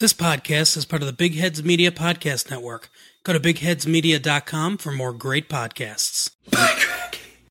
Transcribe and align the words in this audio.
This 0.00 0.12
podcast 0.12 0.76
is 0.76 0.84
part 0.84 1.02
of 1.02 1.06
the 1.06 1.12
Big 1.12 1.34
Heads 1.34 1.64
Media 1.64 1.90
Podcast 1.90 2.52
Network. 2.52 2.88
Go 3.24 3.32
to 3.32 3.40
bigheadsmedia.com 3.40 4.78
for 4.78 4.92
more 4.92 5.12
great 5.12 5.48
podcasts. 5.48 6.30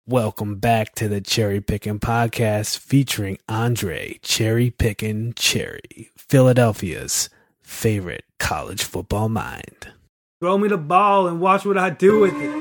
Welcome 0.07 0.55
back 0.55 0.95
to 0.95 1.09
the 1.09 1.19
Cherry 1.19 1.59
Picking 1.59 1.99
Podcast 1.99 2.77
featuring 2.77 3.37
Andre 3.49 4.17
Cherry 4.21 4.69
Picking 4.69 5.33
Cherry, 5.33 6.11
Philadelphia's 6.15 7.29
favorite 7.61 8.23
college 8.39 8.81
football 8.81 9.27
mind. 9.27 9.91
Throw 10.39 10.57
me 10.57 10.69
the 10.69 10.77
ball 10.77 11.27
and 11.27 11.41
watch 11.41 11.65
what 11.65 11.77
I 11.77 11.89
do 11.89 12.21
with 12.21 12.33
it. 12.33 12.55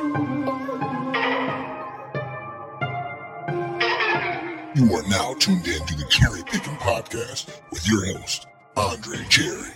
You 4.75 4.93
are 4.97 5.09
now 5.09 5.35
tuned 5.39 5.69
in 5.69 5.87
to 5.87 5.97
the 5.97 6.07
Cherry 6.11 6.43
Picking 6.45 6.75
Podcast 6.75 7.61
with 7.71 7.89
your 7.89 8.19
host, 8.19 8.49
Andre 8.77 9.25
Cherry. 9.31 9.71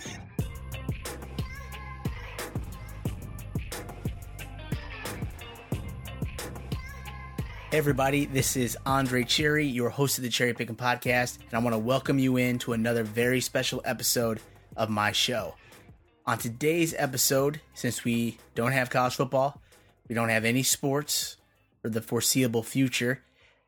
Hey 7.71 7.77
everybody, 7.77 8.25
this 8.25 8.55
is 8.55 8.77
Andre 8.85 9.23
Cherry, 9.23 9.65
your 9.65 9.89
host 9.89 10.19
of 10.19 10.23
the 10.23 10.29
Cherry 10.29 10.53
Picking 10.53 10.75
Podcast, 10.75 11.39
and 11.39 11.53
I 11.53 11.59
want 11.59 11.73
to 11.73 11.79
welcome 11.79 12.19
you 12.19 12.37
in 12.37 12.59
to 12.59 12.73
another 12.73 13.03
very 13.03 13.41
special 13.41 13.81
episode 13.85 14.39
of 14.77 14.89
my 14.89 15.11
show. 15.11 15.55
On 16.27 16.37
today's 16.37 16.93
episode, 16.95 17.59
since 17.73 18.03
we 18.03 18.37
don't 18.53 18.73
have 18.73 18.91
college 18.91 19.15
football, 19.15 19.59
we 20.07 20.13
don't 20.13 20.29
have 20.29 20.45
any 20.45 20.61
sports 20.61 21.37
for 21.81 21.89
the 21.89 22.01
foreseeable 22.01 22.61
future, 22.61 23.23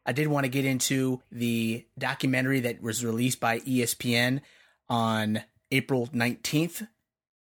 I 0.05 0.11
did 0.11 0.27
want 0.27 0.43
to 0.43 0.49
get 0.49 0.65
into 0.65 1.21
the 1.31 1.85
documentary 1.97 2.59
that 2.61 2.81
was 2.81 3.05
released 3.05 3.39
by 3.39 3.59
ESPN 3.59 4.41
on 4.89 5.43
April 5.71 6.07
19th 6.07 6.87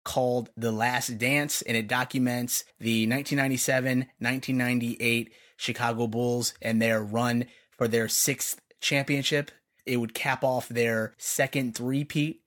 called 0.04 0.50
The 0.56 0.72
Last 0.72 1.18
Dance, 1.18 1.62
and 1.62 1.76
it 1.76 1.88
documents 1.88 2.64
the 2.80 3.08
1997 3.08 4.00
1998 4.20 5.34
Chicago 5.58 6.08
Bulls 6.08 6.54
and 6.62 6.82
their 6.82 7.02
run 7.02 7.46
for 7.72 7.88
their 7.88 8.08
sixth 8.08 8.62
championship. 8.82 9.52
It 9.86 9.98
would 9.98 10.14
cap 10.14 10.44
off 10.44 10.70
their 10.70 11.14
second 11.18 11.76
three-peat. 11.76 12.42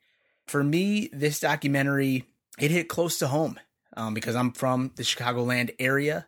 For 0.47 0.64
me, 0.64 1.09
this 1.12 1.41
documentary 1.41 2.25
it 2.59 2.70
hit 2.70 2.89
close 2.89 3.19
to 3.19 3.28
home 3.28 3.59
um, 3.97 4.14
because 4.14 4.34
I'm 4.34 4.53
from 4.53 4.92
the 4.97 5.03
Chicagoland 5.03 5.75
area, 5.78 6.27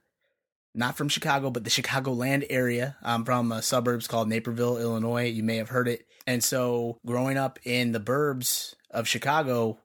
not 0.75 0.97
from 0.97 1.09
Chicago, 1.09 1.51
but 1.51 1.65
the 1.65 1.71
Chicagoland 1.71 2.47
area. 2.49 2.97
I'm 3.03 3.25
from 3.25 3.53
a 3.53 3.63
suburbs 3.63 4.07
called 4.07 4.29
Naperville, 4.29 4.79
Illinois. 4.79 5.27
You 5.27 5.43
may 5.43 5.57
have 5.57 5.71
heard 5.71 5.89
it. 5.89 6.07
And 6.27 6.45
so, 6.45 6.99
growing 7.05 7.37
up 7.37 7.59
in 7.65 7.93
the 7.93 8.01
burbs 8.01 8.75
of 8.91 9.09
Chicago, 9.09 9.79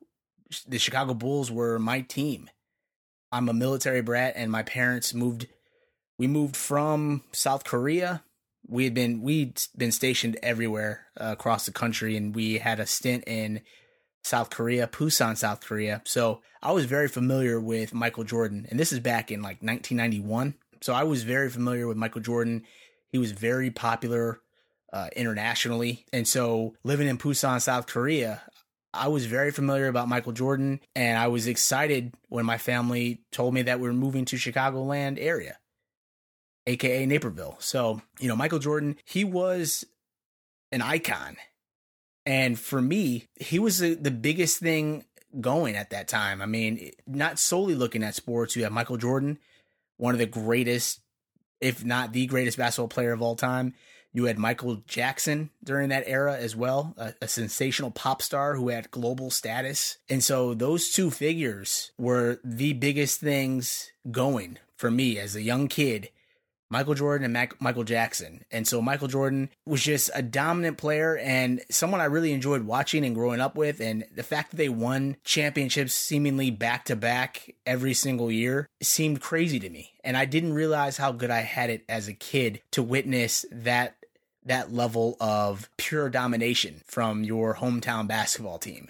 the 0.67 0.78
Chicago 0.78 1.13
Bulls 1.13 1.52
were 1.52 1.80
my 1.80 2.02
team. 2.02 2.50
I'm 3.31 3.50
a 3.50 3.53
military 3.53 4.02
brat, 4.02 4.33
and 4.36 4.52
my 4.52 4.63
parents 4.63 5.13
moved. 5.13 5.47
We 6.17 6.28
moved 6.28 6.56
from 6.56 7.23
South 7.31 7.63
Korea. 7.63 8.23
We 8.67 8.83
had 8.83 8.94
been 8.94 9.22
we'd 9.22 9.61
been 9.75 9.91
stationed 9.91 10.38
everywhere 10.41 11.08
uh, 11.19 11.30
across 11.31 11.66
the 11.66 11.72
country, 11.72 12.16
and 12.16 12.36
we 12.36 12.59
had 12.59 12.80
a 12.80 12.86
stint 12.86 13.23
in 13.28 13.61
South 14.23 14.50
Korea, 14.50 14.88
Busan, 14.88 15.38
South 15.38 15.61
Korea. 15.61 16.02
So 16.06 16.41
I 16.61 16.72
was 16.72 16.86
very 16.86 17.08
familiar 17.08 17.59
with 17.59 17.94
Michael 17.94 18.23
Jordan, 18.23 18.66
and 18.69 18.80
this 18.80 18.91
is 18.91 19.00
back 19.00 19.31
in 19.31 19.41
like 19.41 19.61
1991. 19.61 20.56
So 20.86 20.94
I 20.94 21.02
was 21.02 21.23
very 21.23 21.50
familiar 21.50 21.88
with 21.88 21.97
Michael 21.97 22.22
Jordan. 22.22 22.64
He 23.09 23.17
was 23.17 23.31
very 23.31 23.72
popular 23.72 24.39
uh, 24.94 25.08
internationally, 25.16 26.05
and 26.14 26.28
so 26.28 26.75
living 26.83 27.08
in 27.08 27.17
Busan, 27.17 27.59
South 27.59 27.88
Korea, 27.88 28.44
I 28.94 29.08
was 29.08 29.25
very 29.25 29.50
familiar 29.50 29.88
about 29.88 30.08
Michael 30.08 30.31
Jordan, 30.31 30.80
and 30.95 31.17
I 31.17 31.25
was 31.25 31.47
excited 31.47 32.13
when 32.30 32.45
my 32.45 32.59
family 32.59 33.23
told 33.31 33.56
me 33.56 33.63
that 33.63 33.80
we 33.80 33.89
are 33.89 33.94
moving 33.94 34.25
to 34.25 34.36
Chicagoland 34.36 35.17
area, 35.19 35.58
aka 36.67 37.03
Naperville. 37.08 37.56
So, 37.58 38.03
you 38.19 38.28
know, 38.28 38.35
Michael 38.35 38.59
Jordan, 38.59 38.97
he 39.06 39.24
was 39.24 39.85
an 40.72 40.84
icon. 40.84 41.38
And 42.28 42.59
for 42.59 42.79
me, 42.79 43.25
he 43.40 43.57
was 43.57 43.79
the, 43.79 43.95
the 43.95 44.12
biggest 44.12 44.59
thing 44.59 45.06
going 45.41 45.75
at 45.75 45.90
that 45.90 46.07
time. 46.07 46.44
I 46.44 46.45
mean, 46.45 46.91
not 47.07 47.40
solely 47.40 47.74
looking 47.74 48.03
at 48.03 48.13
sports, 48.13 48.56
you 48.56 48.62
have 48.66 48.72
Michael 48.72 48.97
Jordan, 48.97 49.40
one 49.97 50.13
of 50.13 50.19
the 50.19 50.25
greatest, 50.25 51.01
if 51.61 51.83
not 51.83 52.13
the 52.13 52.25
greatest 52.25 52.57
basketball 52.57 52.88
player 52.88 53.11
of 53.11 53.22
all 53.22 53.35
time. 53.35 53.73
You 54.13 54.25
had 54.25 54.38
Michael 54.38 54.78
Jackson 54.88 55.50
during 55.61 55.89
that 55.89 56.06
era 56.07 56.38
as 56.38 56.56
well, 56.56 56.94
a, 56.95 57.13
a, 57.22 57.28
sensational 57.28 57.91
pop 57.91 58.22
star 58.22 58.56
who 58.56 58.69
had 58.69 58.89
global 58.89 59.29
status. 59.29 59.97
And 60.09 60.23
so 60.23 60.53
those 60.53 60.89
two 60.91 61.11
figures 61.11 61.91
were 61.97 62.39
the 62.41 62.72
biggest 62.72 63.19
things 63.19 63.91
going 64.09 64.57
for 64.78 64.89
me 64.89 65.19
as 65.19 65.35
a 65.35 65.41
young 65.41 65.67
kid. 65.67 66.12
Michael 66.70 66.96
Jordan 66.96 67.26
and 67.26 67.34
Mac- 67.34 67.62
Michael 67.62 67.84
Jackson. 67.84 68.44
And 68.52 68.68
so 68.68 68.81
Michael 68.81 69.08
Jordan 69.08 69.50
was 69.66 69.84
just 69.84 70.09
a 70.14 70.22
dominant 70.22 70.78
player 70.78 71.18
and 71.18 71.62
someone 71.70 72.02
I 72.02 72.06
really 72.06 72.34
enjoyed 72.34 72.64
watching 72.64 73.06
and 73.06 73.16
growing 73.16 73.40
up 73.40 73.56
with. 73.56 73.80
And 73.80 74.06
the 74.14 74.24
fact 74.24 74.52
that 74.52 74.58
they 74.58 74.70
won 74.70 75.18
championships 75.24 75.94
seemingly 75.94 76.52
back 76.52 76.86
to 76.86 76.96
back 76.96 77.56
every 77.66 77.94
single 77.94 78.31
year 78.31 78.68
seemed 78.81 79.22
crazy 79.22 79.59
to 79.59 79.70
me. 79.70 79.94
And 80.04 80.18
I 80.18 80.25
didn't 80.25 80.54
realize 80.54 80.98
how 80.98 81.12
good 81.12 81.31
I 81.31 81.42
had 81.42 81.70
it 81.70 81.86
as 81.88 82.08
a 82.08 82.14
kid 82.14 82.62
to 82.72 82.84
witness 82.84 83.46
that 83.52 83.96
that 84.46 84.72
level 84.72 85.18
of 85.20 85.70
pure 85.78 86.08
domination 86.08 86.81
from 86.86 87.24
your 87.24 87.56
hometown 87.56 88.08
basketball 88.08 88.59
team. 88.59 88.90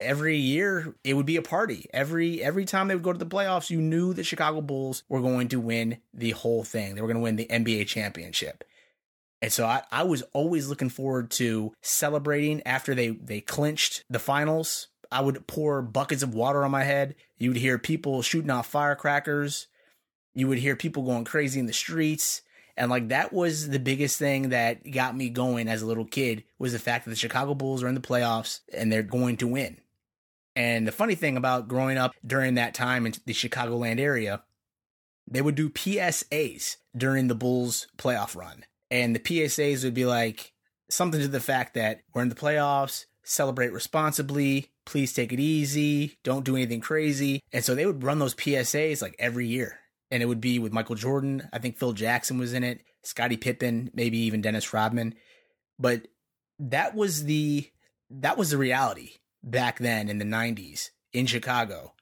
Every 0.00 0.36
year 0.36 0.94
it 1.04 1.14
would 1.14 1.26
be 1.26 1.36
a 1.36 1.42
party. 1.42 1.88
Every 1.92 2.42
every 2.42 2.64
time 2.66 2.88
they 2.88 2.94
would 2.94 3.04
go 3.04 3.12
to 3.12 3.18
the 3.18 3.26
playoffs, 3.26 3.70
you 3.70 3.80
knew 3.80 4.12
the 4.12 4.24
Chicago 4.24 4.60
Bulls 4.60 5.02
were 5.08 5.22
going 5.22 5.48
to 5.48 5.60
win 5.60 5.98
the 6.12 6.32
whole 6.32 6.64
thing. 6.64 6.94
They 6.94 7.00
were 7.00 7.08
going 7.08 7.16
to 7.16 7.22
win 7.22 7.36
the 7.36 7.46
NBA 7.46 7.86
championship. 7.86 8.64
And 9.42 9.52
so 9.52 9.66
I, 9.66 9.82
I 9.90 10.02
was 10.02 10.22
always 10.32 10.68
looking 10.68 10.88
forward 10.88 11.30
to 11.32 11.72
celebrating 11.82 12.62
after 12.66 12.94
they, 12.94 13.10
they 13.10 13.40
clinched 13.40 14.04
the 14.08 14.18
finals. 14.18 14.88
I 15.12 15.20
would 15.20 15.46
pour 15.46 15.82
buckets 15.82 16.22
of 16.22 16.34
water 16.34 16.64
on 16.64 16.70
my 16.70 16.84
head. 16.84 17.14
You 17.38 17.50
would 17.50 17.58
hear 17.58 17.78
people 17.78 18.22
shooting 18.22 18.50
off 18.50 18.66
firecrackers. 18.66 19.68
You 20.34 20.48
would 20.48 20.58
hear 20.58 20.74
people 20.74 21.04
going 21.04 21.24
crazy 21.24 21.60
in 21.60 21.66
the 21.66 21.72
streets. 21.72 22.42
And 22.76 22.90
like 22.90 23.08
that 23.08 23.32
was 23.32 23.68
the 23.68 23.78
biggest 23.78 24.18
thing 24.18 24.50
that 24.50 24.90
got 24.90 25.16
me 25.16 25.30
going 25.30 25.68
as 25.68 25.80
a 25.82 25.86
little 25.86 26.04
kid 26.04 26.44
was 26.58 26.72
the 26.72 26.78
fact 26.78 27.04
that 27.04 27.10
the 27.10 27.16
Chicago 27.16 27.54
Bulls 27.54 27.82
are 27.82 27.88
in 27.88 27.94
the 27.94 28.00
playoffs 28.00 28.60
and 28.72 28.90
they're 28.90 29.02
going 29.02 29.36
to 29.38 29.46
win. 29.46 29.78
And 30.56 30.88
the 30.88 30.92
funny 30.92 31.14
thing 31.14 31.36
about 31.36 31.68
growing 31.68 31.98
up 31.98 32.14
during 32.26 32.54
that 32.54 32.74
time 32.74 33.04
in 33.04 33.12
the 33.26 33.34
Chicagoland 33.34 34.00
area, 34.00 34.42
they 35.28 35.42
would 35.42 35.54
do 35.54 35.68
PSAs 35.68 36.76
during 36.96 37.28
the 37.28 37.34
Bulls 37.34 37.86
playoff 37.98 38.34
run. 38.34 38.64
And 38.90 39.14
the 39.14 39.20
PSAs 39.20 39.84
would 39.84 39.94
be 39.94 40.06
like 40.06 40.52
something 40.88 41.20
to 41.20 41.28
the 41.28 41.40
fact 41.40 41.74
that 41.74 42.00
we're 42.14 42.22
in 42.22 42.30
the 42.30 42.34
playoffs, 42.34 43.04
celebrate 43.22 43.72
responsibly, 43.72 44.70
please 44.86 45.12
take 45.12 45.32
it 45.32 45.40
easy, 45.40 46.16
don't 46.24 46.44
do 46.44 46.56
anything 46.56 46.80
crazy. 46.80 47.42
And 47.52 47.62
so 47.62 47.74
they 47.74 47.84
would 47.84 48.02
run 48.02 48.18
those 48.18 48.34
PSAs 48.34 49.02
like 49.02 49.16
every 49.18 49.46
year 49.46 49.80
and 50.10 50.22
it 50.22 50.26
would 50.26 50.40
be 50.40 50.58
with 50.58 50.72
Michael 50.72 50.94
Jordan. 50.94 51.48
I 51.52 51.58
think 51.58 51.76
Phil 51.76 51.92
Jackson 51.92 52.38
was 52.38 52.54
in 52.54 52.64
it, 52.64 52.82
Scottie 53.02 53.36
Pippen, 53.36 53.90
maybe 53.92 54.18
even 54.18 54.40
Dennis 54.40 54.72
Rodman. 54.72 55.14
But 55.78 56.08
that 56.58 56.94
was 56.94 57.24
the 57.24 57.68
that 58.08 58.38
was 58.38 58.50
the 58.50 58.58
reality 58.58 59.10
back 59.46 59.78
then 59.78 60.08
in 60.08 60.18
the 60.18 60.24
90s 60.24 60.90
in 61.12 61.24
Chicago 61.24 61.94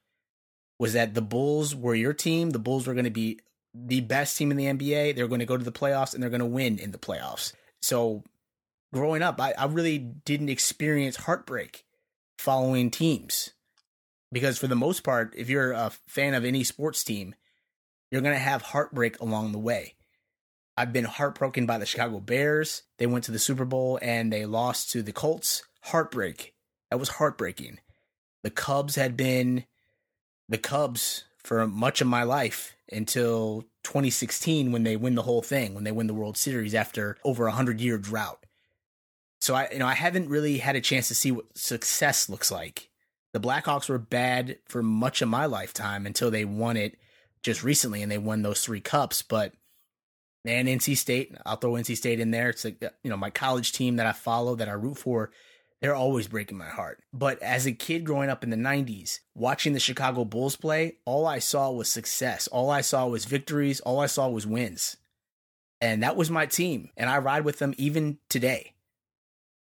was 0.78 0.94
that 0.94 1.14
the 1.14 1.22
Bulls 1.22 1.74
were 1.74 1.94
your 1.94 2.14
team. 2.14 2.50
The 2.50 2.58
Bulls 2.58 2.86
were 2.86 2.94
going 2.94 3.04
to 3.04 3.10
be 3.10 3.38
the 3.72 4.00
best 4.00 4.36
team 4.36 4.50
in 4.50 4.56
the 4.56 4.64
NBA. 4.64 5.14
They're 5.14 5.28
going 5.28 5.40
to 5.40 5.46
go 5.46 5.56
to 5.56 5.64
the 5.64 5.70
playoffs 5.70 6.14
and 6.14 6.22
they're 6.22 6.30
going 6.30 6.40
to 6.40 6.46
win 6.46 6.78
in 6.78 6.90
the 6.90 6.98
playoffs. 6.98 7.52
So 7.80 8.24
growing 8.92 9.22
up, 9.22 9.40
I, 9.40 9.52
I 9.52 9.66
really 9.66 9.98
didn't 9.98 10.48
experience 10.48 11.16
heartbreak 11.16 11.84
following 12.38 12.90
teams 12.90 13.50
because 14.32 14.58
for 14.58 14.66
the 14.66 14.74
most 14.74 15.04
part, 15.04 15.34
if 15.36 15.48
you're 15.48 15.72
a 15.72 15.90
fan 16.08 16.34
of 16.34 16.44
any 16.44 16.64
sports 16.64 17.04
team, 17.04 17.34
you're 18.10 18.22
going 18.22 18.34
to 18.34 18.38
have 18.38 18.62
heartbreak 18.62 19.20
along 19.20 19.52
the 19.52 19.58
way. 19.58 19.94
I've 20.76 20.92
been 20.92 21.04
heartbroken 21.04 21.66
by 21.66 21.78
the 21.78 21.86
Chicago 21.86 22.18
Bears. 22.18 22.82
They 22.98 23.06
went 23.06 23.24
to 23.24 23.32
the 23.32 23.38
Super 23.38 23.64
Bowl 23.64 23.98
and 24.02 24.32
they 24.32 24.44
lost 24.44 24.90
to 24.92 25.02
the 25.02 25.12
Colts. 25.12 25.62
Heartbreak. 25.82 26.53
That 26.90 26.98
was 26.98 27.10
heartbreaking. 27.10 27.80
The 28.42 28.50
Cubs 28.50 28.96
had 28.96 29.16
been 29.16 29.64
the 30.48 30.58
Cubs 30.58 31.24
for 31.38 31.66
much 31.66 32.00
of 32.00 32.06
my 32.06 32.22
life 32.22 32.76
until 32.92 33.62
2016 33.84 34.72
when 34.72 34.82
they 34.84 34.96
win 34.96 35.14
the 35.14 35.22
whole 35.22 35.42
thing, 35.42 35.74
when 35.74 35.84
they 35.84 35.92
win 35.92 36.06
the 36.06 36.14
World 36.14 36.36
Series 36.36 36.74
after 36.74 37.16
over 37.24 37.44
a 37.44 37.50
100 37.50 37.80
year 37.80 37.98
drought. 37.98 38.44
So 39.40 39.54
I 39.54 39.68
you 39.72 39.78
know 39.78 39.86
I 39.86 39.94
haven't 39.94 40.28
really 40.28 40.58
had 40.58 40.76
a 40.76 40.80
chance 40.80 41.08
to 41.08 41.14
see 41.14 41.32
what 41.32 41.56
success 41.56 42.28
looks 42.28 42.50
like. 42.50 42.90
The 43.32 43.40
Blackhawks 43.40 43.88
were 43.88 43.98
bad 43.98 44.58
for 44.66 44.82
much 44.82 45.20
of 45.20 45.28
my 45.28 45.46
lifetime 45.46 46.06
until 46.06 46.30
they 46.30 46.44
won 46.44 46.76
it 46.76 46.96
just 47.42 47.62
recently 47.62 48.02
and 48.02 48.10
they 48.10 48.18
won 48.18 48.42
those 48.42 48.60
three 48.64 48.80
cups. 48.80 49.22
But 49.22 49.52
man, 50.44 50.66
NC 50.66 50.96
State, 50.96 51.34
I'll 51.44 51.56
throw 51.56 51.72
NC 51.72 51.96
State 51.96 52.20
in 52.20 52.30
there. 52.30 52.50
It's 52.50 52.64
like, 52.64 52.80
you 53.02 53.10
know, 53.10 53.16
my 53.16 53.30
college 53.30 53.72
team 53.72 53.96
that 53.96 54.06
I 54.06 54.12
follow, 54.12 54.54
that 54.54 54.68
I 54.68 54.72
root 54.72 54.98
for, 54.98 55.30
They're 55.84 55.94
always 55.94 56.28
breaking 56.28 56.56
my 56.56 56.70
heart. 56.70 57.02
But 57.12 57.42
as 57.42 57.66
a 57.66 57.72
kid 57.72 58.06
growing 58.06 58.30
up 58.30 58.42
in 58.42 58.48
the 58.48 58.56
90s, 58.56 59.20
watching 59.34 59.74
the 59.74 59.78
Chicago 59.78 60.24
Bulls 60.24 60.56
play, 60.56 60.96
all 61.04 61.26
I 61.26 61.40
saw 61.40 61.70
was 61.70 61.90
success. 61.90 62.46
All 62.46 62.70
I 62.70 62.80
saw 62.80 63.06
was 63.06 63.26
victories. 63.26 63.80
All 63.80 64.00
I 64.00 64.06
saw 64.06 64.30
was 64.30 64.46
wins. 64.46 64.96
And 65.82 66.02
that 66.02 66.16
was 66.16 66.30
my 66.30 66.46
team. 66.46 66.88
And 66.96 67.10
I 67.10 67.18
ride 67.18 67.44
with 67.44 67.58
them 67.58 67.74
even 67.76 68.16
today. 68.30 68.72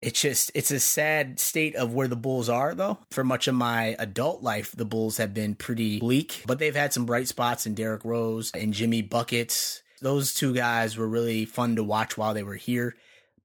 It's 0.01 0.21
just, 0.21 0.51
it's 0.54 0.71
a 0.71 0.81
sad 0.81 1.39
state 1.39 1.77
of 1.77 1.94
where 1.94 2.10
the 2.10 2.18
Bulls 2.18 2.50
are, 2.50 2.75
though. 2.75 2.98
For 3.12 3.24
much 3.24 3.48
of 3.48 3.56
my 3.56 3.95
adult 3.98 4.44
life, 4.44 4.74
the 4.74 4.83
Bulls 4.83 5.16
have 5.19 5.33
been 5.33 5.56
pretty 5.56 6.00
bleak, 6.01 6.44
but 6.45 6.60
they've 6.60 6.75
had 6.75 6.92
some 6.92 7.06
bright 7.06 7.30
spots 7.30 7.66
in 7.66 7.75
Derrick 7.75 8.04
Rose 8.04 8.51
and 8.54 8.74
Jimmy 8.74 9.01
Buckets. 9.01 9.83
Those 10.01 10.33
two 10.33 10.54
guys 10.54 10.98
were 10.98 11.07
really 11.07 11.45
fun 11.45 11.77
to 11.77 11.83
watch 11.86 12.18
while 12.18 12.33
they 12.33 12.44
were 12.44 12.56
here. 12.56 12.98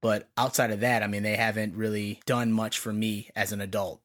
But 0.04 0.28
outside 0.36 0.70
of 0.70 0.80
that, 0.80 1.02
I 1.02 1.06
mean, 1.06 1.22
they 1.22 1.36
haven't 1.36 1.76
really 1.76 2.20
done 2.26 2.52
much 2.52 2.78
for 2.78 2.92
me 2.92 3.30
as 3.34 3.52
an 3.52 3.62
adult. 3.62 4.02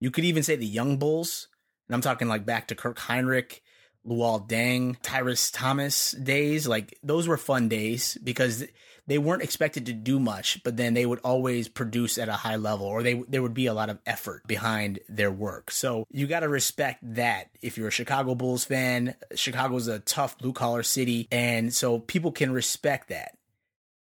You 0.00 0.10
could 0.10 0.24
even 0.24 0.42
say 0.42 0.56
the 0.56 0.66
young 0.66 0.96
Bulls, 0.96 1.46
and 1.86 1.94
I'm 1.94 2.00
talking 2.00 2.26
like 2.26 2.44
back 2.44 2.66
to 2.66 2.74
Kirk 2.74 2.98
Hinrich, 2.98 3.60
Luol 4.04 4.48
Deng, 4.48 4.96
Tyrus 5.02 5.52
Thomas 5.52 6.10
days. 6.10 6.66
Like 6.66 6.98
those 7.04 7.28
were 7.28 7.36
fun 7.36 7.68
days 7.68 8.18
because 8.24 8.64
they 9.06 9.18
weren't 9.18 9.44
expected 9.44 9.86
to 9.86 9.92
do 9.92 10.18
much, 10.18 10.64
but 10.64 10.76
then 10.76 10.94
they 10.94 11.06
would 11.06 11.20
always 11.20 11.68
produce 11.68 12.18
at 12.18 12.28
a 12.28 12.32
high 12.32 12.56
level 12.56 12.88
or 12.88 13.04
they, 13.04 13.14
there 13.28 13.42
would 13.42 13.54
be 13.54 13.66
a 13.66 13.72
lot 13.72 13.88
of 13.88 14.00
effort 14.04 14.42
behind 14.48 14.98
their 15.08 15.30
work. 15.30 15.70
So 15.70 16.08
you 16.10 16.26
got 16.26 16.40
to 16.40 16.48
respect 16.48 17.14
that. 17.14 17.50
If 17.62 17.78
you're 17.78 17.86
a 17.86 17.92
Chicago 17.92 18.34
Bulls 18.34 18.64
fan, 18.64 19.14
Chicago's 19.36 19.86
a 19.86 20.00
tough 20.00 20.38
blue 20.38 20.52
collar 20.52 20.82
city. 20.82 21.28
And 21.30 21.72
so 21.72 22.00
people 22.00 22.32
can 22.32 22.50
respect 22.50 23.10
that. 23.10 23.36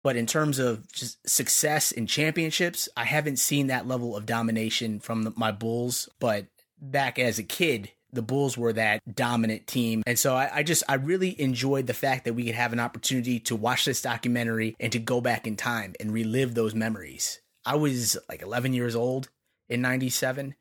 But 0.03 0.15
in 0.15 0.25
terms 0.25 0.57
of 0.57 0.91
just 0.91 1.27
success 1.29 1.91
in 1.91 2.07
championships, 2.07 2.89
I 2.97 3.03
haven't 3.05 3.37
seen 3.37 3.67
that 3.67 3.87
level 3.87 4.15
of 4.15 4.25
domination 4.25 4.99
from 4.99 5.23
the, 5.23 5.33
my 5.35 5.51
Bulls. 5.51 6.09
But 6.19 6.47
back 6.79 7.19
as 7.19 7.37
a 7.37 7.43
kid, 7.43 7.91
the 8.11 8.21
Bulls 8.23 8.57
were 8.57 8.73
that 8.73 9.01
dominant 9.13 9.67
team. 9.67 10.03
And 10.07 10.17
so 10.17 10.35
I, 10.35 10.49
I, 10.57 10.63
just, 10.63 10.83
I 10.89 10.95
really 10.95 11.39
enjoyed 11.39 11.87
the 11.87 11.93
fact 11.93 12.25
that 12.25 12.33
we 12.33 12.45
could 12.45 12.55
have 12.55 12.73
an 12.73 12.79
opportunity 12.79 13.39
to 13.41 13.55
watch 13.55 13.85
this 13.85 14.01
documentary 14.01 14.75
and 14.79 14.91
to 14.91 14.99
go 14.99 15.21
back 15.21 15.45
in 15.45 15.55
time 15.55 15.93
and 15.99 16.11
relive 16.11 16.55
those 16.55 16.73
memories. 16.73 17.39
I 17.65 17.75
was 17.75 18.17
like 18.27 18.41
11 18.41 18.73
years 18.73 18.95
old 18.95 19.29
in 19.69 19.81
97. 19.81 20.55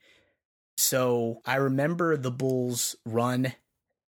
So 0.77 1.41
I 1.45 1.57
remember 1.57 2.17
the 2.17 2.31
Bulls 2.31 2.97
run 3.05 3.55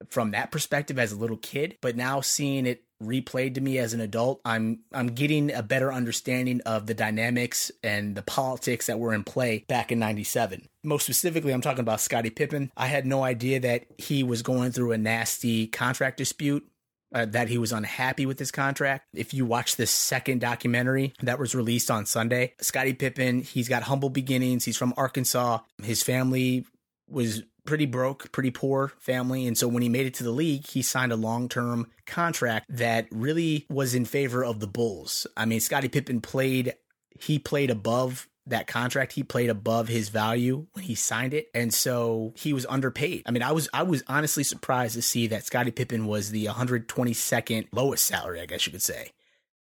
from 0.09 0.31
that 0.31 0.51
perspective 0.51 0.99
as 0.99 1.11
a 1.11 1.17
little 1.17 1.37
kid, 1.37 1.77
but 1.81 1.95
now 1.95 2.21
seeing 2.21 2.65
it 2.65 2.83
replayed 3.01 3.55
to 3.55 3.61
me 3.61 3.77
as 3.77 3.93
an 3.93 4.01
adult, 4.01 4.41
I'm 4.45 4.79
I'm 4.93 5.07
getting 5.07 5.51
a 5.51 5.63
better 5.63 5.91
understanding 5.91 6.61
of 6.65 6.87
the 6.87 6.93
dynamics 6.93 7.71
and 7.83 8.15
the 8.15 8.21
politics 8.21 8.87
that 8.87 8.99
were 8.99 9.13
in 9.13 9.23
play 9.23 9.65
back 9.67 9.91
in 9.91 9.99
97. 9.99 10.67
Most 10.83 11.03
specifically, 11.03 11.53
I'm 11.53 11.61
talking 11.61 11.81
about 11.81 12.01
Scottie 12.01 12.29
Pippen. 12.29 12.71
I 12.75 12.87
had 12.87 13.05
no 13.05 13.23
idea 13.23 13.59
that 13.59 13.85
he 13.97 14.23
was 14.23 14.41
going 14.41 14.71
through 14.71 14.91
a 14.91 14.97
nasty 14.97 15.67
contract 15.67 16.17
dispute 16.17 16.67
uh, 17.13 17.25
that 17.25 17.49
he 17.49 17.57
was 17.57 17.71
unhappy 17.71 18.25
with 18.25 18.39
his 18.39 18.51
contract. 18.51 19.05
If 19.13 19.33
you 19.33 19.45
watch 19.45 19.75
this 19.75 19.91
second 19.91 20.41
documentary 20.41 21.13
that 21.21 21.39
was 21.39 21.55
released 21.55 21.91
on 21.91 22.05
Sunday, 22.05 22.53
Scottie 22.61 22.93
Pippen, 22.93 23.41
he's 23.41 23.69
got 23.69 23.83
humble 23.83 24.09
beginnings. 24.09 24.65
He's 24.65 24.77
from 24.77 24.93
Arkansas. 24.97 25.59
His 25.83 26.03
family 26.03 26.65
was 27.07 27.43
pretty 27.65 27.85
broke, 27.85 28.31
pretty 28.31 28.51
poor 28.51 28.93
family. 28.99 29.47
And 29.47 29.57
so 29.57 29.67
when 29.67 29.83
he 29.83 29.89
made 29.89 30.05
it 30.05 30.13
to 30.15 30.23
the 30.23 30.31
league, 30.31 30.67
he 30.67 30.81
signed 30.81 31.11
a 31.11 31.17
long 31.17 31.49
term 31.49 31.87
contract 32.05 32.67
that 32.69 33.07
really 33.11 33.65
was 33.69 33.95
in 33.95 34.05
favor 34.05 34.43
of 34.43 34.59
the 34.59 34.67
Bulls. 34.67 35.27
I 35.37 35.45
mean, 35.45 35.59
Scottie 35.59 35.89
Pippen 35.89 36.21
played, 36.21 36.75
he 37.19 37.39
played 37.39 37.69
above 37.69 38.27
that 38.47 38.67
contract. 38.67 39.13
He 39.13 39.23
played 39.23 39.49
above 39.49 39.87
his 39.87 40.09
value 40.09 40.67
when 40.73 40.85
he 40.85 40.95
signed 40.95 41.33
it. 41.33 41.47
And 41.53 41.73
so 41.73 42.33
he 42.35 42.53
was 42.53 42.65
underpaid. 42.67 43.23
I 43.25 43.31
mean 43.31 43.43
i 43.43 43.51
was 43.51 43.69
i 43.73 43.83
was 43.83 44.03
honestly 44.07 44.43
surprised 44.43 44.95
to 44.95 45.01
see 45.01 45.27
that 45.27 45.45
scottie 45.45 45.71
pippen 45.71 46.07
was 46.07 46.31
the 46.31 46.45
122nd 46.45 47.67
lowest 47.71 48.05
salary 48.05 48.41
i 48.41 48.45
guess 48.45 48.65
you 48.65 48.71
could 48.71 48.81
say. 48.81 49.11